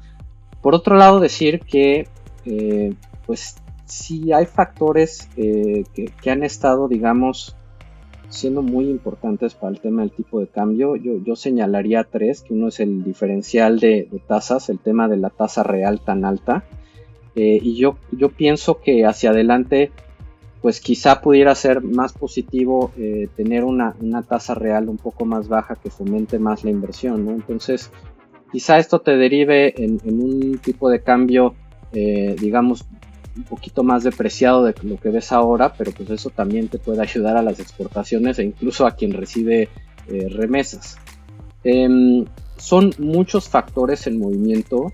Por 0.61 0.75
otro 0.75 0.95
lado, 0.95 1.19
decir 1.19 1.59
que, 1.61 2.07
eh, 2.45 2.93
pues, 3.25 3.55
sí 3.85 4.31
hay 4.31 4.45
factores 4.45 5.29
eh, 5.35 5.83
que, 5.93 6.31
han 6.31 6.43
estado, 6.43 6.87
digamos, 6.87 7.55
siendo 8.33 8.61
muy 8.61 8.89
importantes 8.89 9.53
para 9.53 9.71
el 9.71 9.79
tema 9.79 10.01
del 10.01 10.11
tipo 10.11 10.39
de 10.39 10.47
cambio. 10.47 10.95
Yo, 10.95 11.35
señalaría 11.35 12.03
tres, 12.03 12.41
que 12.41 12.53
uno 12.53 12.67
es 12.67 12.79
el 12.79 13.03
diferencial 13.03 13.79
de, 13.79 14.07
tasas, 14.27 14.69
el 14.69 14.79
tema 14.79 15.07
de 15.07 15.17
la 15.17 15.29
tasa 15.29 15.63
real 15.63 16.01
tan 16.01 16.25
alta. 16.25 16.63
Eh, 17.35 17.59
y 17.61 17.75
yo, 17.75 17.97
yo 18.11 18.29
pienso 18.29 18.79
que 18.81 19.05
hacia 19.05 19.31
adelante, 19.31 19.91
pues 20.61 20.81
quizá 20.81 21.21
pudiera 21.21 21.55
ser 21.55 21.81
más 21.81 22.13
positivo 22.13 22.91
tener 23.35 23.63
una, 23.63 23.95
tasa 24.27 24.55
real 24.55 24.87
un 24.89 24.97
poco 24.97 25.25
más 25.25 25.47
baja 25.47 25.75
que 25.75 25.89
fomente 25.89 26.39
más 26.39 26.63
la 26.63 26.71
inversión. 26.71 27.27
Entonces, 27.29 27.91
Quizá 28.53 28.77
esto 28.77 28.99
te 28.99 29.17
derive 29.17 29.73
en, 29.83 29.99
un 30.05 30.59
tipo 30.59 30.87
de 30.91 31.01
cambio, 31.01 31.55
eh, 31.91 32.35
digamos, 32.39 32.85
un 33.35 33.43
poquito 33.43 33.83
más 33.83 34.03
depreciado 34.03 34.63
de 34.63 34.75
lo 34.83 34.97
que 34.97 35.09
ves 35.09 35.31
ahora, 35.31 35.73
pero 35.73 35.91
pues 35.91 36.09
eso 36.09 36.29
también 36.29 36.67
te 36.67 36.79
puede 36.79 37.01
ayudar 37.01 37.37
a 37.37 37.41
las 37.41 37.59
exportaciones 37.59 38.39
e 38.39 38.43
incluso 38.43 38.85
a 38.85 38.91
quien 38.91 39.13
recibe 39.13 39.69
eh, 40.07 40.27
remesas. 40.29 40.97
Em, 41.63 42.25
son 42.57 42.91
muchos 42.99 43.49
factores 43.49 44.05
en 44.07 44.19
movimiento. 44.19 44.91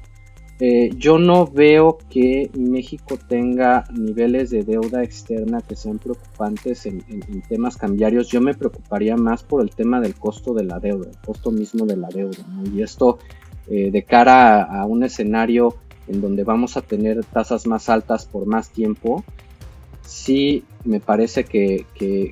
Eh, 0.61 0.89
yo 0.97 1.17
no 1.17 1.47
veo 1.47 1.97
que 2.09 2.51
México 2.53 3.17
tenga 3.17 3.85
niveles 3.93 4.49
de 4.49 4.63
deuda 4.63 5.03
externa 5.03 5.61
que 5.61 5.75
sean 5.75 5.99
preocupantes 5.99 6.85
en, 6.85 7.01
temas 7.47 7.77
cambiarios. 7.77 8.27
Yo 8.27 8.41
me 8.41 8.53
preocuparía 8.53 9.15
más 9.15 9.43
por 9.43 9.61
el 9.61 9.71
tema 9.71 10.01
del 10.01 10.15
costo 10.15 10.53
de 10.53 10.65
la 10.65 10.79
deuda, 10.79 11.09
el 11.09 11.17
costo 11.25 11.51
mismo 11.51 11.85
de 11.85 11.95
la 11.95 12.09
deuda. 12.09 12.37
Y 12.73 12.81
esto 12.81 13.19
eh, 13.67 13.89
de 13.89 14.03
cara 14.03 14.63
a, 14.63 14.85
un 14.85 15.03
escenario 15.03 15.75
en 16.09 16.21
donde 16.21 16.43
vamos 16.43 16.75
a 16.75 16.81
tener 16.81 17.23
tasas 17.23 17.67
más 17.67 17.87
altas 17.87 18.25
por 18.25 18.45
más 18.45 18.69
tiempo, 18.69 19.23
sí 20.09 20.63
me 20.83 20.99
parece 20.99 21.43
que, 21.43 21.85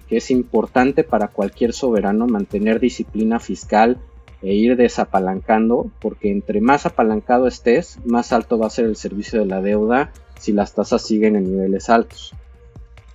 es 0.09 0.31
importante 0.31 1.03
para 1.03 1.27
cualquier 1.27 1.73
soberano 1.73 2.27
mantener 2.27 2.79
disciplina 2.79 3.39
fiscal 3.39 3.97
e 4.41 4.53
ir 4.53 4.75
desapalancando, 4.75 5.89
porque 5.99 6.31
entre 6.31 6.59
más 6.59 6.85
apalancado 6.85 7.47
estés, 7.47 7.99
más 8.05 8.33
alto 8.33 8.57
va 8.57 8.67
a 8.67 8.71
ser 8.71 8.85
el 8.85 8.95
servicio 8.95 9.39
de 9.39 9.45
la 9.45 9.61
deuda 9.61 10.11
si 10.39 10.53
las 10.53 10.73
tasas 10.73 11.03
siguen 11.03 11.35
en 11.35 11.51
niveles 11.51 11.89
altos. 11.89 12.33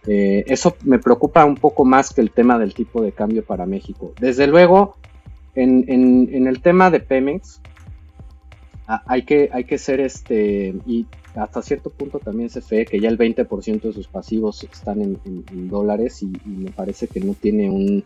Eh, 0.07 0.45
eso 0.47 0.77
me 0.85 0.99
preocupa 0.99 1.45
un 1.45 1.57
poco 1.57 1.85
más 1.85 2.13
que 2.13 2.21
el 2.21 2.31
tema 2.31 2.59
del 2.59 2.75
tipo 2.75 3.03
de 3.03 3.13
cambio 3.13 3.45
para 3.45 3.67
México. 3.67 4.13
Desde 4.21 4.49
luego, 4.49 4.97
en, 5.55 5.85
en 5.89 6.47
el 6.47 6.61
tema 6.61 6.91
de 6.91 7.01
Pemex, 7.01 7.61
Ah, 8.95 9.03
hay 9.07 9.23
que, 9.23 9.49
hay 9.51 9.65
que 9.65 9.79
ser 9.79 10.01
este, 10.01 10.75
y 10.87 11.07
hasta 11.35 11.63
cierto 11.63 11.89
punto 11.89 12.19
también 12.19 12.51
se 12.51 12.61
ve 12.71 12.85
que 12.85 13.01
ya 13.01 13.09
el 13.09 13.17
20% 13.17 13.81
de 13.81 13.93
sus 13.95 14.07
pasivos 14.07 14.63
están 14.65 15.01
en, 15.01 15.69
dólares 15.71 16.23
y, 16.23 16.31
me 16.45 16.71
parece 16.71 17.09
que 17.09 17.19
no 17.19 17.33
tiene 17.33 17.71
un, 17.71 18.05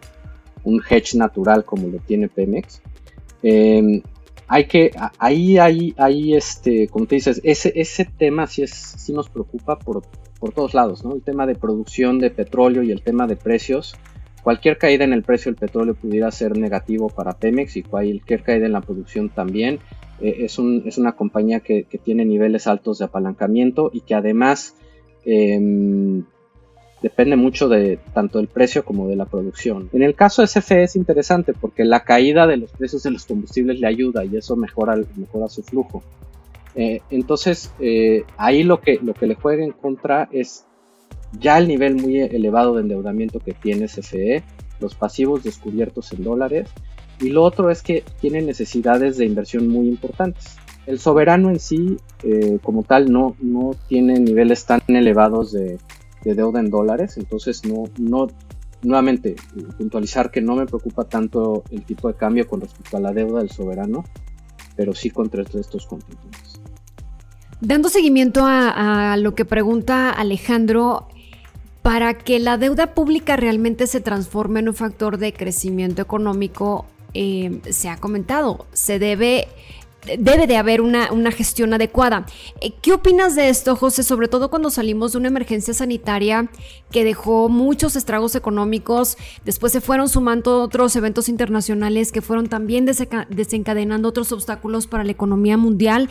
un, 0.62 0.83
hedge 0.88 1.16
natural 1.16 1.64
como 1.64 1.88
lo 1.88 1.99
tiene 1.99 2.29
Pemex. 2.29 2.83
Em, 3.42 4.01
hay 4.46 4.66
que, 4.66 4.92
ahí, 5.18 5.59
ahí, 5.59 5.92
ahí, 5.96 6.35
este, 6.37 6.87
como 6.87 7.07
te 7.07 7.16
dices, 7.16 7.40
ese, 7.42 7.72
ese 7.75 8.05
tema 8.05 8.46
sí, 8.46 8.62
es, 8.62 8.70
sí 8.70 9.12
nos 9.12 9.29
preocupa 9.29 9.81
por, 9.81 10.05
por 10.38 10.53
todos 10.53 10.72
lados, 10.72 11.05
¿no? 11.05 11.16
El 11.16 11.22
tema 11.22 11.49
de 11.49 11.57
producción 11.57 12.20
de 12.20 12.31
petróleo 12.31 12.85
y 12.85 12.92
el 12.92 13.03
tema 13.03 13.27
de 13.27 13.35
precios. 13.35 13.96
Cualquier 14.46 14.78
caída 14.78 15.02
en 15.02 15.12
el 15.12 15.24
precio 15.24 15.50
del 15.50 15.59
petróleo 15.59 15.96
pudiera 15.96 16.30
ser 16.30 16.56
negativo 16.56 17.09
para 17.09 17.32
Pemex 17.32 17.76
y 17.78 17.82
cualquier 17.82 18.44
caída 18.44 18.66
en 18.66 18.74
la 18.74 18.80
producción 18.80 19.28
también. 19.28 19.80
Eh, 20.20 20.44
es, 20.44 20.56
una 20.59 21.16
compañía 21.16 21.59
que, 21.59 21.85
tiene 22.04 22.24
niveles 22.24 22.68
altos 22.68 22.98
de 23.00 23.06
apalancamiento 23.06 23.90
y 23.92 24.02
que 24.02 24.14
además 24.14 24.76
em, 25.24 26.22
depende 27.02 27.35
mucho 27.35 27.68
de 27.68 27.98
tanto 28.14 28.38
del 28.38 28.46
precio 28.46 28.85
como 28.85 29.09
de 29.09 29.16
la 29.16 29.24
producción. 29.24 29.90
En 29.92 30.04
el 30.04 30.14
caso 30.14 30.42
de 30.42 30.46
CFE 30.46 30.85
es 30.85 30.94
interesante 30.94 31.52
porque 31.52 31.85
la 31.85 32.04
caída 32.04 32.46
de 32.46 32.56
los 32.56 32.70
precios 32.70 33.02
de 33.02 33.11
los 33.11 33.26
combustibles 33.26 33.80
le 33.80 33.88
ayuda 33.88 34.24
y 34.24 34.37
eso 34.37 34.54
mejora, 34.54 34.94
su 35.48 35.64
flujo. 35.64 36.04
Eh, 36.76 37.00
entonces, 37.11 37.72
eh, 37.80 38.22
ahí 38.37 38.62
lo 38.62 38.80
que, 38.80 39.00
lo 39.02 39.12
que 39.12 39.26
le 39.26 39.35
juega 39.35 39.64
en 39.64 39.72
contra 39.72 40.28
es 40.30 40.65
ya 41.40 41.59
el 41.59 41.68
nivel 41.68 41.96
muy 41.96 42.20
elevado 42.20 42.75
de 42.75 42.83
endeudamiento 42.83 43.40
que 43.40 43.53
tiene 43.53 43.87
CFE, 43.87 44.42
los 44.81 44.94
pasivos 44.94 45.42
descubiertos 45.42 46.12
en 46.12 46.25
dólares, 46.25 46.68
y 47.20 47.31
lo 47.31 47.42
otro 47.42 47.70
es 47.70 47.83
que 47.83 48.05
tiene 48.20 48.42
necesidades 48.42 49.16
de 49.16 49.25
inversión 49.25 49.68
muy 49.68 49.88
importantes. 49.88 50.57
El 50.87 50.99
soberano 50.99 51.51
en 51.51 51.59
sí, 51.59 51.96
eh, 52.22 52.59
como 52.62 52.83
tal, 52.83 53.11
no, 53.11 53.35
no 53.40 53.72
tiene 53.88 54.20
niveles 54.20 54.66
tan 54.66 54.83
elevados 54.88 55.53
de, 55.53 55.79
deuda 56.25 56.59
en 56.59 56.70
dólares, 56.70 57.16
entonces 57.18 57.64
no, 57.64 57.85
no, 57.99 58.27
nuevamente, 58.83 59.37
puntualizar 59.79 60.33
que 60.33 60.40
no 60.40 60.57
me 60.57 60.66
preocupa 60.66 61.05
tanto 61.05 61.62
el 61.70 61.85
tipo 61.85 62.09
de 62.09 62.14
cambio 62.14 62.49
con 62.49 62.61
respecto 62.61 62.96
a 62.96 63.01
la 63.01 63.12
deuda 63.12 63.38
del 63.38 63.51
soberano, 63.51 64.05
pero 64.75 64.92
sí 64.92 65.11
contra 65.11 65.42
estos 65.42 65.87
contingentes. 65.87 66.61
Dando 67.61 67.88
seguimiento 67.88 68.44
a, 68.44 69.16
lo 69.16 69.35
que 69.35 69.44
pregunta 69.44 70.11
Alejandro, 70.11 71.09
para 71.87 72.14
que 72.14 72.40
la 72.40 72.59
deuda 72.59 72.94
pública 72.94 73.37
realmente 73.37 73.87
se 73.87 74.01
transforme 74.01 74.59
en 74.59 74.68
un 74.68 74.75
factor 74.75 75.18
de 75.18 75.33
crecimiento 75.33 76.03
económico, 76.03 76.85
eh, 77.14 77.61
se 77.70 77.88
ha 77.88 77.96
comentado, 77.96 78.66
se 78.72 78.99
debe 78.99 79.46
debe 80.18 80.49
de 80.49 80.57
haber 80.57 80.81
una, 80.81 81.09
gestión 81.31 81.75
adecuada. 81.75 82.27
Eh, 82.61 82.72
¿Qué 82.83 82.92
opinas 82.92 83.37
de 83.37 83.51
esto, 83.51 83.77
José? 83.77 84.03
Sobre 84.03 84.27
todo 84.27 84.51
cuando 84.51 84.70
salimos 84.70 85.12
de 85.12 85.18
una 85.18 85.29
emergencia 85.29 85.75
sanitaria 85.75 86.49
que 86.90 87.05
dejó 87.05 87.49
muchos 87.49 87.94
estragos 87.94 88.35
económicos, 88.35 89.16
después 89.44 89.72
se 89.72 89.81
fueron 89.81 90.09
sumando 90.09 90.62
otros 90.62 90.96
eventos 90.96 91.29
internacionales 91.29 92.11
que 92.11 92.20
fueron 92.20 92.49
también 92.49 92.85
desencadenando 92.85 94.09
otros 94.09 94.33
obstáculos 94.33 94.88
para 94.88 95.05
la 95.05 95.12
economía 95.12 95.57
mundial. 95.57 96.09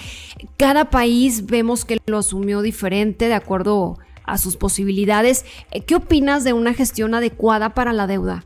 Cada 0.56 0.90
país 0.90 1.48
vemos 1.48 1.84
que 1.84 2.00
lo 2.06 2.18
asumió 2.18 2.62
diferente 2.62 3.28
de 3.28 3.34
acuerdo 3.34 3.98
a 3.98 4.06
sus 4.38 4.58
posibilidades. 4.58 5.46
Eh, 5.72 5.82
¿Qué 5.82 5.96
opinas 5.96 6.44
de 6.44 6.54
una 6.54 6.74
gestión 6.74 7.14
adecuada 7.14 7.74
para 7.74 7.94
la 7.94 8.08
deuda? 8.08 8.46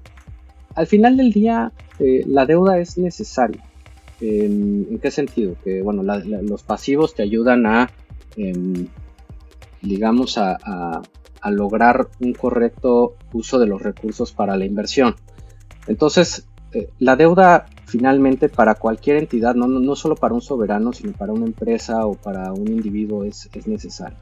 Al 0.75 0.87
final 0.87 1.17
del 1.17 1.31
día, 1.33 1.71
eh, 1.99 2.23
la 2.27 2.45
deuda 2.45 2.79
es 2.79 2.97
necesaria 2.97 3.63
¿En, 4.21 4.99
qué 5.01 5.11
sentido? 5.11 5.55
Que 5.63 5.81
bueno, 5.81 6.03
los 6.03 6.63
pasivos 6.63 7.15
te 7.15 7.23
ayudan 7.23 7.65
a, 7.65 7.89
em, 8.35 8.87
digamos, 9.81 10.37
a, 10.37 11.01
lograr 11.51 12.09
un 12.19 12.33
correcto 12.33 13.15
uso 13.31 13.59
de 13.59 13.65
los 13.65 13.81
recursos 13.81 14.33
para 14.33 14.57
la 14.57 14.65
inversión. 14.65 15.15
Entonces, 15.87 16.45
eh, 16.73 16.89
la 16.99 17.15
deuda 17.15 17.65
finalmente 17.85 18.49
para 18.49 18.75
cualquier 18.75 19.17
entidad, 19.17 19.55
no, 19.55 19.67
no, 19.67 19.95
solo 19.95 20.15
para 20.15 20.33
un 20.33 20.41
soberano, 20.41 20.91
sino 20.91 21.13
para 21.13 21.31
una 21.31 21.45
empresa 21.45 22.05
o 22.05 22.13
para 22.13 22.51
un 22.51 22.67
individuo 22.67 23.23
es, 23.23 23.49
es 23.53 23.67
necesaria. 23.67 24.17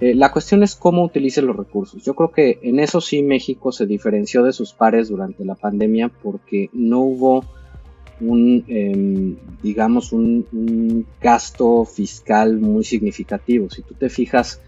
Eh, 0.00 0.14
la 0.14 0.30
cuestión 0.30 0.62
es 0.62 0.76
cómo 0.76 1.04
utilice 1.04 1.40
los 1.40 1.56
recursos. 1.56 2.02
Yo 2.04 2.14
creo 2.14 2.30
que 2.30 2.58
en 2.62 2.80
eso 2.80 3.00
sí 3.00 3.22
México 3.22 3.72
se 3.72 3.86
diferenció 3.86 4.42
de 4.42 4.52
sus 4.52 4.72
pares 4.72 5.08
durante 5.08 5.44
la 5.44 5.54
pandemia 5.54 6.10
porque 6.22 6.68
no 6.74 7.00
hubo 7.00 7.44
un, 8.20 8.64
em, 8.68 9.36
digamos, 9.62 10.12
un, 10.12 11.06
gasto 11.20 11.84
fiscal 11.84 12.58
muy 12.58 12.84
significativo. 12.84 13.70
Si 13.70 13.82
tú 13.82 13.94
te 13.94 14.10
fijas 14.10 14.60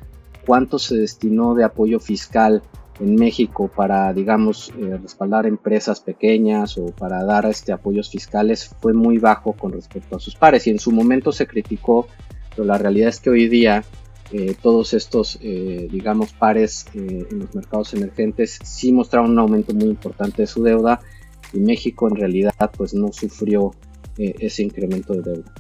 cuánto 0.47 0.79
se 0.79 0.97
destinó 0.97 1.55
de 1.55 1.65
apoyo 1.65 2.01
fiscal 2.01 2.63
en 3.01 3.15
México 3.15 3.71
para, 3.75 4.13
digamos, 4.13 4.73
eh, 4.79 4.99
respaldar 5.01 5.47
empresas 5.47 6.01
pequeñas 6.01 6.79
o 6.79 6.87
para 6.87 7.23
dar 7.25 7.47
este, 7.47 7.73
apoyos 7.73 8.11
fiscales, 8.11 8.75
fue 8.81 8.93
muy 8.95 9.19
bajo 9.19 9.53
con 9.53 9.73
respecto 9.73 10.17
a 10.17 10.21
sus 10.21 10.35
pares. 10.35 10.67
Y 10.67 10.71
en 10.71 10.79
su 10.79 10.91
momento 10.91 11.33
se 11.33 11.47
criticó, 11.47 12.09
pero 12.51 12.65
la 12.65 12.79
realidad 12.79 13.11
es 13.11 13.21
que 13.21 13.31
hoy 13.31 13.47
día 13.49 13.85
eh, 14.31 14.55
todos 14.61 14.93
estos, 14.95 15.39
eh, 15.41 15.89
digamos, 15.91 16.33
pares 16.33 16.87
en 16.93 17.39
los 17.39 17.55
mercados 17.55 17.95
emergentes 17.95 18.59
sí 18.63 18.93
mostraron 18.93 19.31
un 19.31 19.39
aumento 19.39 19.73
muy 19.75 19.89
importante 19.89 20.43
de 20.43 20.47
su 20.47 20.63
deuda 20.63 21.01
y 21.53 21.61
México 21.61 22.09
en 22.09 22.17
realidad 22.17 22.53
pues 22.77 22.93
no 22.93 23.13
sufrió 23.13 23.73
eh, 24.19 24.35
ese 24.41 24.63
incremento 24.63 25.15
de 25.15 25.23
deuda. 25.23 25.55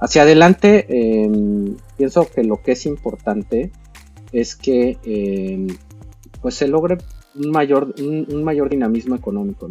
Hacia 0.00 0.22
adelante, 0.22 0.86
em, 0.88 1.76
pienso 1.96 2.26
que 2.28 2.42
lo 2.42 2.62
que 2.62 2.72
es 2.72 2.86
importante 2.86 3.70
es 4.32 4.56
que 4.56 4.98
em, 5.04 5.68
pues 6.40 6.54
se 6.54 6.66
logre 6.66 6.98
un 7.34 7.50
mayor, 7.50 7.94
un, 8.00 8.42
mayor 8.42 8.70
dinamismo 8.70 9.14
económico. 9.14 9.68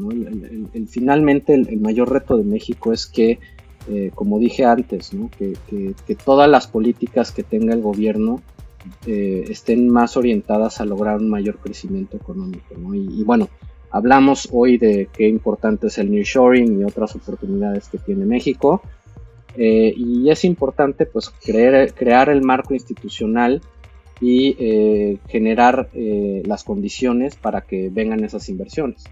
finalmente 0.88 1.54
el, 1.56 1.80
mayor 1.82 2.12
reto 2.12 2.38
de 2.38 2.44
México 2.44 2.94
es 2.94 3.06
que, 3.06 3.40
eh, 3.88 4.12
como 4.14 4.40
dije 4.40 4.66
antes, 4.66 5.12
que, 5.38 6.16
todas 6.26 6.50
las 6.50 6.68
políticas 6.68 7.32
que 7.32 7.44
tenga 7.44 7.74
el 7.74 7.82
gobierno 7.82 8.42
eh, 9.06 9.46
estén 9.50 9.90
más 9.90 10.18
orientadas 10.18 10.82
a 10.82 10.86
lograr 10.86 11.18
un 11.18 11.30
mayor 11.30 11.58
crecimiento 11.58 12.18
económico. 12.18 12.76
y, 12.94 13.24
bueno, 13.24 13.50
Hablamos 13.92 14.48
hoy 14.52 14.78
de 14.78 15.10
qué 15.12 15.28
importante 15.28 15.88
es 15.88 15.98
el 15.98 16.12
nearshoring 16.12 16.80
y 16.80 16.84
otras 16.84 17.16
oportunidades 17.16 17.90
que 17.90 17.98
tiene 17.98 18.24
México. 18.24 18.84
Eh, 19.58 19.92
y 19.98 20.30
es 20.30 20.46
importante 20.46 21.08
pues 21.08 21.32
crear, 21.32 22.30
el 22.30 22.44
marco 22.44 22.76
institucional 22.76 23.64
y 24.22 25.18
generar 25.28 25.90
las 26.46 26.64
condiciones 26.64 27.36
para 27.36 27.62
que 27.62 27.90
vengan 27.90 28.24
esas 28.24 28.48
inversiones. 28.50 29.06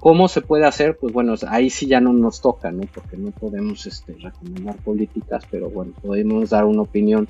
¿Cómo 0.00 0.28
se 0.28 0.42
puede 0.42 0.64
hacer? 0.64 0.96
Pues 0.96 1.12
bueno, 1.12 1.34
ahí 1.48 1.70
sí 1.70 1.86
ya 1.86 2.00
no 2.00 2.12
nos 2.12 2.40
toca, 2.40 2.70
¿no? 2.70 2.82
Porque 2.94 3.16
no 3.16 3.30
podemos 3.32 3.84
este, 3.86 4.14
recomendar 4.14 4.76
políticas, 4.76 5.44
pero 5.50 5.70
bueno, 5.70 5.92
podemos 6.00 6.50
dar 6.50 6.64
una 6.64 6.82
opinión 6.82 7.28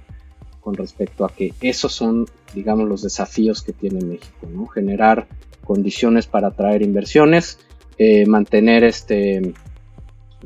con 0.61 0.75
respecto 0.75 1.25
a 1.25 1.31
que 1.31 1.55
esos 1.63 1.93
son, 1.93 2.27
digamos, 2.55 2.87
los 2.89 3.03
desafíos 3.03 3.63
que 3.63 3.73
tiene 3.73 4.05
México, 4.05 4.47
¿no? 4.53 4.67
Generar 4.67 5.27
condiciones 5.65 6.27
para 6.27 6.49
atraer 6.49 6.83
inversiones, 6.83 7.59
eh, 7.97 8.27
mantener 8.27 8.85
este, 8.85 9.55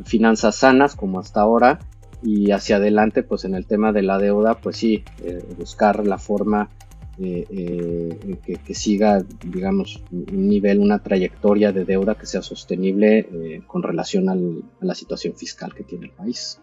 finanzas 0.05 0.57
sanas 0.57 0.95
como 0.95 1.21
hasta 1.21 1.41
ahora 1.41 1.81
y 2.23 2.53
hacia 2.53 2.77
adelante 2.77 3.23
pues 3.23 3.45
en 3.45 3.55
el 3.55 3.67
tema 3.67 3.93
de 3.93 4.03
la 4.03 4.19
deuda 4.19 4.55
pues 4.55 4.77
sí, 4.77 5.05
eh, 5.25 5.43
buscar 5.59 6.07
la 6.07 6.19
forma 6.19 6.71
eh, 7.19 8.39
que, 8.45 8.75
siga 8.75 9.23
digamos 9.45 10.03
un 10.11 10.49
nivel, 10.49 10.79
una 10.81 10.99
trayectoria 11.03 11.73
de 11.73 11.85
deuda 11.85 12.15
que 12.15 12.27
sea 12.27 12.43
sostenible 12.43 13.63
con 13.67 13.83
relación 13.83 14.29
a 14.29 14.37
la 14.81 14.95
situación 14.95 15.35
fiscal 15.35 15.75
que 15.75 15.85
tiene 15.85 16.07
el 16.07 16.13
país. 16.13 16.59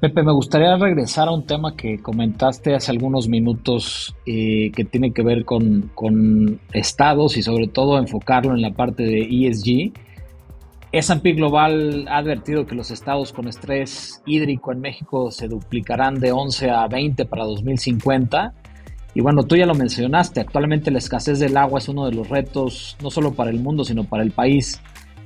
Pepe, 0.00 0.22
me 0.22 0.32
gustaría 0.32 0.74
regresar 0.78 1.28
a 1.28 1.30
un 1.30 1.44
tema 1.44 1.76
que 1.76 1.98
comentaste 1.98 2.74
hace 2.74 2.90
algunos 2.90 3.28
minutos 3.28 4.16
eh, 4.24 4.72
que 4.74 4.86
tiene 4.86 5.12
que 5.12 5.22
ver 5.22 5.44
con, 5.44 6.58
estados 6.72 7.36
y 7.36 7.42
sobre 7.42 7.68
todo 7.68 7.98
enfocarlo 7.98 8.54
en 8.54 8.62
la 8.62 8.70
parte 8.70 9.02
de 9.02 9.20
ESG. 9.20 9.92
S&P 10.92 11.32
Global 11.34 12.06
ha 12.08 12.16
advertido 12.16 12.66
que 12.66 12.74
los 12.74 12.90
estados 12.90 13.34
con 13.34 13.46
estrés 13.46 14.22
hídrico 14.24 14.72
en 14.72 14.80
México 14.80 15.30
se 15.30 15.48
duplicarán 15.48 16.18
de 16.18 16.32
11 16.32 16.70
a 16.70 16.88
20 16.88 17.26
para 17.26 17.44
2050. 17.44 18.54
Y 19.14 19.20
bueno, 19.20 19.42
tú 19.42 19.56
ya 19.56 19.66
lo 19.66 19.74
mencionaste, 19.74 20.40
actualmente 20.40 20.90
la 20.90 20.98
escasez 20.98 21.38
del 21.38 21.56
agua 21.56 21.80
es 21.80 21.88
uno 21.88 22.06
de 22.06 22.12
los 22.12 22.28
retos, 22.28 22.96
no 23.02 23.10
solo 23.10 23.32
para 23.32 23.50
el 23.50 23.58
mundo, 23.58 23.84
sino 23.84 24.04
para 24.04 24.22
el 24.22 24.30
país, 24.30 24.80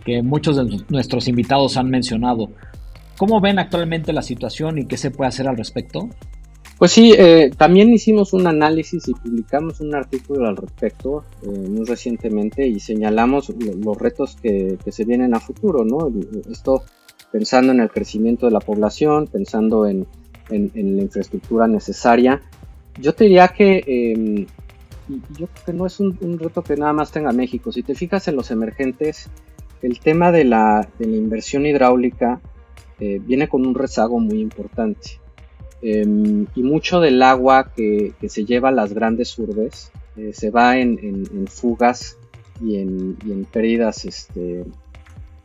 que 0.04 0.22
muchos 0.22 0.56
de 0.56 0.84
nuestros 0.88 1.28
invitados 1.28 1.76
han 1.76 1.90
mencionado. 1.90 2.50
¿Cómo 3.18 3.40
ven 3.40 3.58
actualmente 3.58 4.12
la 4.12 4.22
situación 4.22 4.78
y 4.78 4.86
qué 4.86 4.96
se 4.96 5.10
puede 5.10 5.28
hacer 5.28 5.48
al 5.48 5.56
respecto? 5.56 6.08
Pues 6.78 6.90
sí, 6.90 7.14
eh, 7.16 7.50
también 7.56 7.92
hicimos 7.92 8.32
un 8.32 8.46
análisis 8.48 9.06
y 9.06 9.14
publicamos 9.14 9.80
un 9.80 9.94
artículo 9.94 10.48
al 10.48 10.56
respecto 10.56 11.24
eh, 11.42 11.48
muy 11.48 11.84
recientemente 11.84 12.66
y 12.66 12.80
señalamos 12.80 13.50
los 13.50 13.96
retos 13.96 14.36
que, 14.42 14.76
se 14.88 15.04
vienen 15.04 15.34
a 15.34 15.40
futuro, 15.40 15.84
¿no? 15.84 16.12
Esto 16.50 16.82
pensando 17.30 17.72
en 17.72 17.80
el 17.80 17.90
crecimiento 17.90 18.46
de 18.46 18.52
la 18.52 18.60
población, 18.60 19.28
pensando 19.28 19.86
en, 19.86 20.06
la 20.50 21.02
infraestructura 21.02 21.66
necesaria. 21.68 22.42
Yo 22.98 23.14
te 23.14 23.24
diría 23.24 23.48
que 23.48 23.82
em, 23.86 24.46
yo 25.36 25.46
creo 25.46 25.64
que 25.66 25.72
no 25.72 25.86
es 25.86 26.00
un, 26.00 26.38
reto 26.38 26.62
que 26.62 26.76
nada 26.76 26.92
más 26.92 27.10
tenga 27.10 27.32
México. 27.32 27.72
Si 27.72 27.82
te 27.82 27.94
fijas 27.94 28.28
en 28.28 28.36
los 28.36 28.50
emergentes, 28.50 29.28
el 29.82 30.00
tema 30.00 30.32
de 30.32 30.44
la, 30.44 30.88
de 30.98 31.06
la 31.06 31.16
inversión 31.16 31.66
hidráulica, 31.66 32.40
eh, 33.00 33.20
viene 33.22 33.48
con 33.48 33.66
un 33.66 33.74
rezago 33.74 34.18
muy 34.18 34.40
importante. 34.40 35.20
Em, 35.82 36.46
y 36.54 36.62
mucho 36.62 37.00
del 37.00 37.22
agua 37.22 37.72
que, 37.74 38.14
se 38.26 38.44
lleva 38.44 38.70
a 38.70 38.72
las 38.72 38.94
grandes 38.94 39.38
urbes 39.38 39.92
eh, 40.16 40.30
se 40.32 40.50
va 40.50 40.78
en, 40.78 41.46
fugas 41.48 42.16
y 42.62 42.76
en, 42.76 43.46
pérdidas 43.52 44.06
este, 44.06 44.64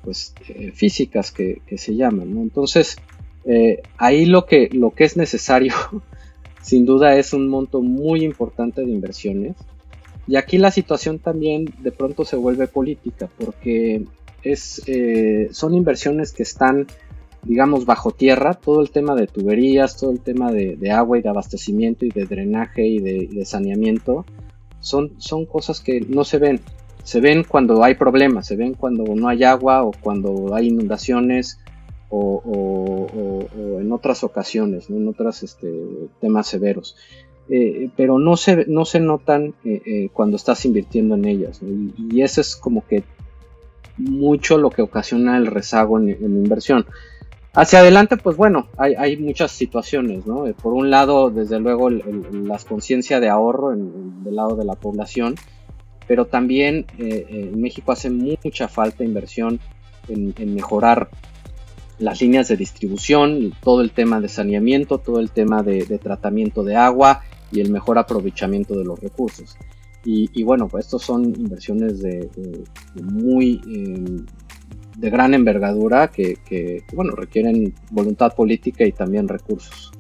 pues, 0.04 0.34
eh, 0.48 0.72
físicas 0.74 1.32
que, 1.32 1.62
se 1.76 1.96
llaman. 1.96 2.38
Entonces, 2.38 2.98
ahí 3.98 4.26
lo 4.26 4.46
que, 4.46 4.70
lo 4.72 4.92
que 4.92 5.04
es 5.04 5.18
necesario, 5.18 5.74
sin 6.62 6.86
duda, 6.86 7.16
es 7.16 7.34
un 7.34 7.48
monto 7.48 7.82
muy 7.82 8.24
importante 8.24 8.82
de 8.82 8.92
inversiones. 8.92 9.56
Y 10.28 10.36
aquí 10.36 10.58
la 10.58 10.72
situación 10.72 11.20
también 11.20 11.66
de 11.80 11.92
pronto 11.92 12.26
se 12.26 12.36
vuelve 12.36 12.68
política, 12.68 13.30
porque 13.38 14.06
es, 14.44 14.82
son 15.52 15.74
inversiones 15.74 16.32
que 16.32 16.44
están 16.44 16.88
digamos, 17.44 17.86
bajo 17.86 18.12
tierra, 18.12 18.54
todo 18.54 18.82
el 18.82 18.92
tema 18.92 19.16
de 19.16 19.28
tuberías, 19.28 19.98
todo 19.98 20.12
el 20.12 20.20
tema 20.20 20.52
de, 20.52 20.92
agua 20.92 21.18
y 21.18 21.22
de 21.22 21.30
abastecimiento 21.30 22.06
y 22.06 22.10
de 22.10 22.26
drenaje 22.26 22.86
y 22.86 23.00
de, 23.00 23.46
saneamiento, 23.46 24.26
son, 24.80 25.14
son 25.18 25.46
cosas 25.46 25.80
que 25.82 26.02
no 26.02 26.24
se 26.24 26.38
ven. 26.38 26.60
Se 27.04 27.22
ven 27.22 27.44
cuando 27.44 27.84
hay 27.84 27.96
problemas, 27.96 28.48
se 28.48 28.56
ven 28.56 28.74
cuando 28.74 29.04
no 29.16 29.30
hay 29.30 29.44
agua 29.44 29.84
o 29.84 29.92
cuando 29.92 30.54
hay 30.54 30.68
inundaciones 30.68 31.60
o, 32.10 33.48
en 33.80 33.92
otras 33.92 34.24
ocasiones, 34.24 34.90
en 34.90 35.08
otros 35.08 35.44
este, 35.44 35.72
temas 36.20 36.48
severos. 36.48 36.96
Eh, 37.52 37.90
pero 37.96 38.20
no 38.20 38.38
se, 38.38 38.66
no 38.68 38.86
se 38.86 39.00
notan 39.00 39.56
eh, 39.66 39.82
eh, 39.84 40.10
cuando 40.14 40.36
estás 40.36 40.66
invirtiendo 40.66 41.16
en 41.16 41.26
ellas. 41.26 41.60
Y, 41.64 42.22
eso 42.22 42.42
es 42.42 42.56
como 42.56 42.86
que 42.86 43.04
mucho 43.98 44.60
lo 44.60 44.70
que 44.70 44.84
ocasiona 44.84 45.38
el 45.38 45.48
rezago 45.48 45.98
en, 46.00 46.10
inversión. 46.10 46.86
Hacia 47.54 47.80
adelante, 47.80 48.18
pues 48.18 48.38
bueno, 48.38 48.68
hay, 48.78 49.18
muchas 49.18 49.52
situaciones, 49.52 50.28
¿no? 50.28 50.46
Por 50.62 50.74
un 50.74 50.92
lado, 50.92 51.32
desde 51.32 51.60
luego, 51.60 51.90
la 51.90 52.60
conciencia 52.60 53.20
de 53.20 53.28
ahorro 53.28 53.74
en, 53.74 54.24
del 54.24 54.36
lado 54.36 54.56
de 54.56 54.66
la 54.66 54.76
población, 54.76 55.34
pero 56.08 56.26
también 56.26 56.86
en 57.00 57.60
México 57.60 57.92
hace 57.92 58.12
mucha 58.12 58.68
falta 58.68 59.04
inversión 59.04 59.60
en, 60.08 60.36
en 60.38 60.54
mejorar 60.54 61.10
las 62.00 62.22
líneas 62.22 62.48
de 62.48 62.58
distribución, 62.58 63.54
todo 63.62 63.82
el 63.82 63.92
tema 63.92 64.20
de 64.22 64.30
saneamiento, 64.30 64.98
todo 64.98 65.20
el 65.20 65.32
tema 65.32 65.64
de, 65.64 65.84
tratamiento 66.02 66.64
de 66.64 66.76
agua 66.76 67.22
y 67.52 67.60
el 67.60 67.72
mejor 67.72 67.98
aprovechamiento 67.98 68.78
de 68.78 68.86
los 68.86 69.00
recursos. 69.00 69.58
Y, 70.06 70.44
bueno, 70.44 70.68
pues 70.68 70.86
estos 70.86 71.04
son 71.04 71.26
inversiones 71.26 72.00
de, 72.00 72.30
muy 73.04 73.62
em, 73.68 74.26
de 74.98 75.10
gran 75.10 75.34
envergadura 75.34 76.10
que, 76.10 76.84
bueno 76.94 77.16
requieren 77.16 77.76
voluntad 77.92 78.34
política 78.34 78.86
y 78.86 78.92
también 78.92 79.28
recursos. 79.28 79.92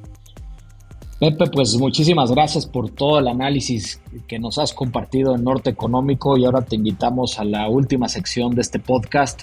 Pepe, 1.19 1.47
pues 1.51 1.75
muchísimas 1.77 2.31
gracias 2.31 2.65
por 2.65 2.89
todo 2.91 3.19
el 3.19 3.27
análisis 3.27 4.01
que 4.25 4.39
nos 4.39 4.57
has 4.57 4.73
compartido 4.73 5.35
en 5.35 5.43
Norte 5.43 5.69
Económico 5.69 6.37
y 6.37 6.45
ahora 6.45 6.61
te 6.61 6.77
invitamos 6.77 7.39
a 7.39 7.43
la 7.43 7.67
última 7.67 8.07
sección 8.07 8.55
de 8.55 8.61
este 8.61 8.79
podcast 8.79 9.41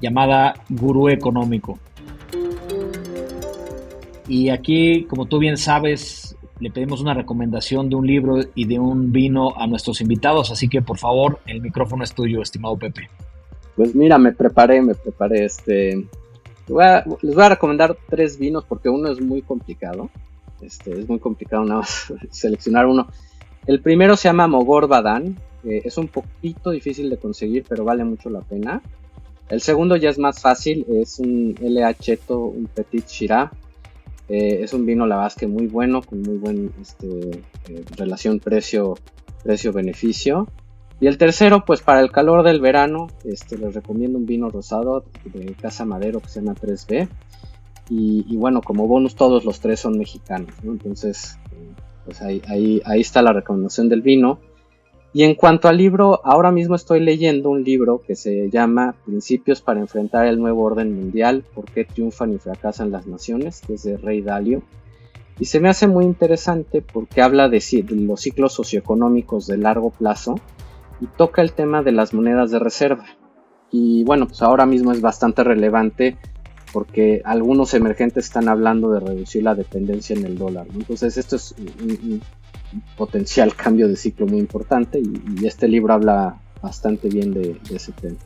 llamada 0.00 0.54
Gurú 0.68 1.08
Económico. 1.08 1.78
Y 4.26 4.48
aquí, 4.48 5.04
como 5.04 5.26
tú 5.26 5.38
bien 5.38 5.56
sabes, 5.56 6.36
le 6.60 6.70
pedimos 6.70 7.00
una 7.00 7.14
recomendación 7.14 7.90
de 7.90 7.96
un 7.96 8.06
libro 8.06 8.40
y 8.54 8.66
de 8.66 8.78
un 8.78 9.12
vino 9.12 9.54
a 9.56 9.66
nuestros 9.66 10.00
invitados, 10.00 10.50
así 10.50 10.68
que 10.68 10.80
por 10.82 10.98
favor, 10.98 11.40
el 11.46 11.60
micrófono 11.60 12.04
es 12.04 12.14
tuyo, 12.14 12.40
estimado 12.40 12.76
Pepe. 12.76 13.08
Pues 13.76 13.94
mira, 13.94 14.18
me 14.18 14.32
preparé, 14.32 14.80
me 14.80 14.94
preparé 14.94 15.44
este... 15.44 15.96
les 16.66 17.34
voy 17.34 17.44
a 17.44 17.48
recomendar 17.48 17.96
tres 18.08 18.38
vinos 18.38 18.64
porque 18.64 18.88
uno 18.88 19.10
es 19.10 19.20
muy 19.20 19.42
complicado. 19.42 20.10
Este, 20.60 20.98
es 20.98 21.08
muy 21.08 21.18
complicado 21.18 21.64
nada 21.64 21.80
más 21.80 22.12
seleccionar 22.30 22.86
uno. 22.86 23.08
El 23.66 23.80
primero 23.80 24.16
se 24.16 24.28
llama 24.28 24.46
Mogor 24.46 24.88
Badán. 24.88 25.36
es 25.64 25.98
un 25.98 26.08
poquito 26.08 26.70
difícil 26.70 27.10
de 27.10 27.16
conseguir, 27.16 27.64
pero 27.68 27.84
vale 27.84 28.04
mucho 28.04 28.30
la 28.30 28.40
pena. 28.40 28.80
El 29.48 29.60
segundo 29.60 29.96
ya 29.96 30.10
es 30.10 30.18
más 30.18 30.40
fácil, 30.40 30.86
es 30.88 31.18
un 31.18 31.54
LH 31.60 32.18
un 32.28 32.68
Petit 32.74 33.06
Shiraz. 33.06 33.50
Eh, 34.28 34.60
es 34.62 34.72
un 34.72 34.86
vino, 34.86 35.06
la 35.06 35.16
verdad 35.16 35.34
que 35.38 35.46
muy 35.46 35.66
bueno, 35.66 36.00
con 36.02 36.22
muy 36.22 36.38
buen 36.38 36.72
este, 36.80 37.42
eh, 37.68 37.84
relación 37.96 38.40
precio, 38.40 38.94
precio-beneficio. 39.42 40.48
Y 41.00 41.06
el 41.08 41.18
tercero, 41.18 41.64
pues 41.66 41.82
para 41.82 42.00
el 42.00 42.10
calor 42.10 42.42
del 42.42 42.60
verano, 42.60 43.08
este, 43.24 43.58
les 43.58 43.74
recomiendo 43.74 44.16
un 44.16 44.24
vino 44.24 44.48
rosado 44.48 45.04
de 45.24 45.54
Casa 45.54 45.84
Madero 45.84 46.20
que 46.20 46.28
se 46.28 46.40
llama 46.40 46.54
3B. 46.54 47.08
Y, 47.90 48.36
bueno, 48.38 48.62
como 48.62 48.86
bonus 48.88 49.14
todos 49.14 49.44
los 49.44 49.60
tres 49.60 49.80
son 49.80 49.98
mexicanos, 49.98 50.54
Entonces, 50.62 51.38
eh, 51.52 51.74
pues 52.06 52.22
ahí, 52.22 52.40
ahí, 52.48 52.80
ahí 52.86 53.02
está 53.02 53.20
la 53.20 53.34
recomendación 53.34 53.90
del 53.90 54.00
vino. 54.00 54.40
Y 55.16 55.22
en 55.22 55.36
cuanto 55.36 55.68
al 55.68 55.76
libro, 55.76 56.20
ahora 56.24 56.50
mismo 56.50 56.74
estoy 56.74 56.98
leyendo 56.98 57.48
un 57.48 57.62
libro 57.62 58.02
que 58.04 58.16
se 58.16 58.50
llama 58.50 58.96
Principios 59.06 59.62
para 59.62 59.78
enfrentar 59.78 60.26
el 60.26 60.40
nuevo 60.40 60.64
orden 60.64 60.92
mundial, 60.92 61.44
por 61.54 61.66
qué 61.66 61.84
triunfan 61.84 62.32
y 62.32 62.38
fracasan 62.38 62.90
las 62.90 63.06
naciones, 63.06 63.60
que 63.64 63.74
es 63.74 63.84
de 63.84 63.96
Rey 63.96 64.22
Dalio. 64.22 64.62
Y 65.38 65.44
se 65.44 65.60
me 65.60 65.68
hace 65.68 65.86
muy 65.86 66.04
interesante 66.04 66.82
porque 66.82 67.22
habla 67.22 67.48
de, 67.48 67.62
los 67.90 68.20
ciclos 68.20 68.54
socioeconómicos 68.54 69.46
de 69.46 69.56
largo 69.56 69.90
plazo 69.90 70.34
y 71.00 71.06
toca 71.06 71.42
el 71.42 71.52
tema 71.52 71.84
de 71.84 71.92
las 71.92 72.12
monedas 72.12 72.50
de 72.50 72.58
reserva. 72.58 73.06
Y 73.70 74.02
bueno, 74.02 74.26
pues 74.26 74.42
ahora 74.42 74.66
mismo 74.66 74.90
es 74.90 75.00
bastante 75.00 75.44
relevante 75.44 76.18
porque 76.72 77.22
algunos 77.24 77.72
emergentes 77.74 78.24
están 78.24 78.48
hablando 78.48 78.90
de 78.90 78.98
reducir 78.98 79.44
la 79.44 79.54
dependencia 79.54 80.16
en 80.16 80.24
el 80.24 80.36
dólar. 80.36 80.66
Entonces 80.74 81.16
esto 81.16 81.36
es 81.36 81.54
potencial 82.96 83.54
cambio 83.54 83.88
de 83.88 83.96
ciclo 83.96 84.26
muy 84.26 84.38
importante 84.38 85.00
y, 85.00 85.46
este 85.46 85.68
libro 85.68 85.94
habla 85.94 86.40
bastante 86.62 87.08
bien 87.08 87.32
de, 87.32 87.60
ese 87.70 87.92
tema. 87.92 88.16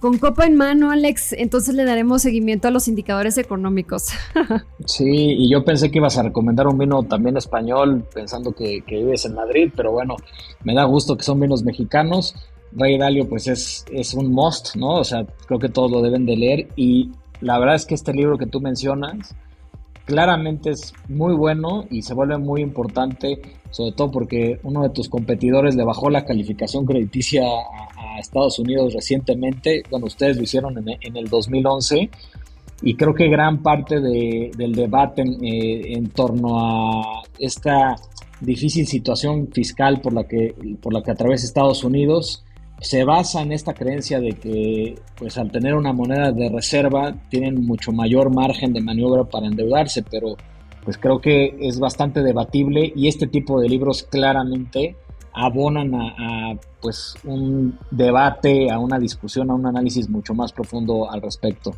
Con 0.00 0.18
copa 0.18 0.46
en 0.46 0.56
mano, 0.56 0.90
Alex, 0.90 1.32
entonces 1.34 1.74
le 1.74 1.84
daremos 1.84 2.22
seguimiento 2.22 2.66
a 2.66 2.70
los 2.72 2.88
indicadores 2.88 3.38
económicos. 3.38 4.08
sí, 4.86 5.04
y 5.06 5.48
yo 5.48 5.64
pensé 5.64 5.90
que 5.90 5.98
ibas 5.98 6.18
a 6.18 6.24
recomendar 6.24 6.66
un 6.66 6.78
vino 6.78 7.04
también 7.04 7.36
español, 7.36 8.04
pensando 8.12 8.52
que, 8.52 8.82
vives 8.88 9.24
en 9.26 9.34
Madrid, 9.34 9.70
pero 9.76 9.92
bueno, 9.92 10.16
me 10.64 10.74
da 10.74 10.84
gusto 10.84 11.16
que 11.16 11.22
son 11.22 11.38
vinos 11.38 11.62
mexicanos. 11.62 12.34
Rey 12.72 12.98
Dalio, 12.98 13.28
pues 13.28 13.46
es, 13.46 13.84
es 13.92 14.14
un 14.14 14.32
must, 14.32 14.74
¿no? 14.76 14.94
O 14.94 15.04
sea, 15.04 15.24
creo 15.46 15.60
que 15.60 15.68
todos 15.68 15.90
lo 15.90 16.02
deben 16.02 16.26
de 16.26 16.36
leer. 16.36 16.68
Y 16.74 17.12
la 17.40 17.58
verdad 17.58 17.76
es 17.76 17.86
que 17.86 17.94
este 17.94 18.12
libro 18.12 18.38
que 18.38 18.46
tú 18.46 18.60
mencionas, 18.60 19.36
claramente 20.04 20.70
es 20.70 20.94
muy 21.08 21.34
bueno 21.34 21.84
y 21.90 22.02
se 22.02 22.14
vuelve 22.14 22.38
muy 22.38 22.62
importante, 22.62 23.40
sobre 23.72 23.92
todo 23.92 24.10
porque 24.10 24.60
uno 24.62 24.82
de 24.82 24.90
tus 24.90 25.08
competidores 25.08 25.74
le 25.74 25.82
bajó 25.82 26.10
la 26.10 26.24
calificación 26.24 26.86
crediticia 26.86 27.42
a, 27.44 27.88
Estados 28.20 28.58
Unidos 28.58 28.92
recientemente, 28.92 29.82
bueno, 29.90 30.06
ustedes 30.06 30.36
lo 30.36 30.42
hicieron 30.42 30.76
en, 30.86 31.16
el 31.16 31.28
2011 31.28 32.10
y 32.82 32.94
creo 32.94 33.14
que 33.14 33.26
gran 33.28 33.62
parte 33.62 34.00
del 34.00 34.74
debate 34.74 35.22
eh, 35.22 35.94
en, 35.94 36.10
torno 36.10 36.60
a 36.60 37.22
esta 37.38 37.96
difícil 38.38 38.86
situación 38.86 39.48
fiscal 39.50 40.02
por 40.02 40.12
la 40.12 40.24
que, 40.24 40.54
por 40.80 40.92
la 40.92 41.02
que 41.02 41.10
atraviesa 41.10 41.46
Estados 41.46 41.82
Unidos 41.84 42.44
se 42.82 43.04
basa 43.04 43.40
en 43.40 43.52
esta 43.52 43.72
creencia 43.72 44.20
de 44.20 44.32
que 44.32 44.96
pues 45.16 45.38
al 45.38 45.50
tener 45.50 45.74
una 45.74 45.92
moneda 45.92 46.32
de 46.32 46.50
reserva 46.50 47.14
tienen 47.30 47.64
mucho 47.64 47.92
mayor 47.92 48.34
margen 48.34 48.72
de 48.72 48.82
maniobra 48.82 49.24
para 49.24 49.46
endeudarse, 49.46 50.02
pero 50.02 50.36
pues 50.84 50.98
creo 50.98 51.20
que 51.20 51.56
es 51.60 51.78
bastante 51.78 52.22
debatible 52.22 52.92
y 52.94 53.08
este 53.08 53.26
tipo 53.26 53.60
de 53.60 53.68
libros 53.68 54.02
claramente 54.02 54.96
abonan 55.32 55.94
a, 55.94 56.54
pues 56.80 57.14
un 57.24 57.78
debate, 57.90 58.70
a 58.70 58.78
una 58.78 58.98
discusión, 58.98 59.50
a 59.50 59.54
un 59.54 59.66
análisis 59.66 60.08
mucho 60.08 60.34
más 60.34 60.52
profundo 60.52 61.10
al 61.10 61.22
respecto. 61.22 61.74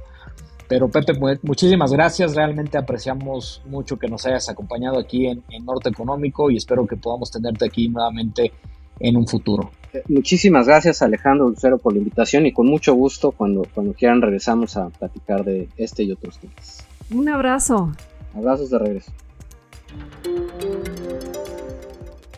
Pero 0.67 0.89
Pepe, 0.89 1.13
muchísimas 1.43 1.93
gracias, 1.93 2.35
realmente 2.35 2.79
apreciamos 2.79 3.63
mucho 3.67 3.99
que 3.99 4.09
nos 4.09 4.25
hayas 4.27 4.49
acompañado 4.49 4.99
aquí 4.99 5.27
en, 5.27 5.45
en 5.51 5.65
Norte 5.65 5.91
Económico 5.91 6.51
y 6.51 6.57
espero 6.57 6.87
que 6.87 6.97
podamos 6.97 7.31
tenerte 7.31 7.67
aquí 7.67 7.89
nuevamente 7.89 8.51
en 8.99 9.17
un 9.17 9.27
futuro. 9.27 9.71
Muchísimas 10.09 10.67
gracias 10.67 11.03
Alejandro 11.03 11.49
Lucero 11.49 11.79
por 11.79 11.93
la 11.93 11.99
invitación 11.99 12.47
y 12.47 12.53
con 12.53 12.67
mucho 12.67 12.95
gusto 12.95 13.31
cuando, 13.31 13.67
cuando 13.75 13.93
quieran 13.93 14.23
regresamos 14.23 14.77
a 14.77 14.89
platicar 14.89 15.45
de 15.45 15.69
este 15.77 16.03
y 16.03 16.13
otros 16.13 16.39
temas. 16.39 16.87
Un 17.11 17.29
abrazo. 17.29 17.93
Abrazos 18.35 18.71
de 18.71 18.79
regreso. 18.79 19.13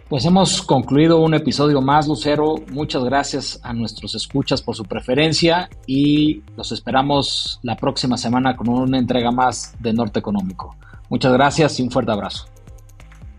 Pues 0.09 0.25
hemos 0.25 0.63
concluido 0.63 1.19
un 1.19 1.35
episodio 1.35 1.81
más, 1.81 2.07
Lucero. 2.07 2.55
Muchas 2.71 3.03
gracias 3.03 3.59
a 3.65 3.73
nuestros 3.73 4.15
escuchas 4.15 4.63
por 4.63 4.77
su 4.77 4.85
preferencia 4.85 5.69
y 5.85 6.43
los 6.57 6.71
esperamos 6.71 7.59
la 7.63 7.77
próxima 7.77 8.17
semana 8.17 8.57
con 8.57 8.69
una 8.69 8.99
entrega 8.99 9.33
más 9.33 9.75
de 9.81 9.93
Norte 9.93 10.21
Económico. 10.21 10.77
Muchas 11.09 11.33
gracias 11.33 11.81
y 11.81 11.83
un 11.83 11.91
fuerte 11.91 12.13
abrazo. 12.13 12.47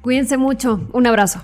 Cuídense 0.02 0.38
mucho. 0.38 0.82
Un 0.92 1.08
abrazo. 1.08 1.40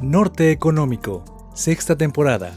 Norte 0.00 0.52
Económico, 0.52 1.22
sexta 1.52 1.96
temporada. 1.96 2.54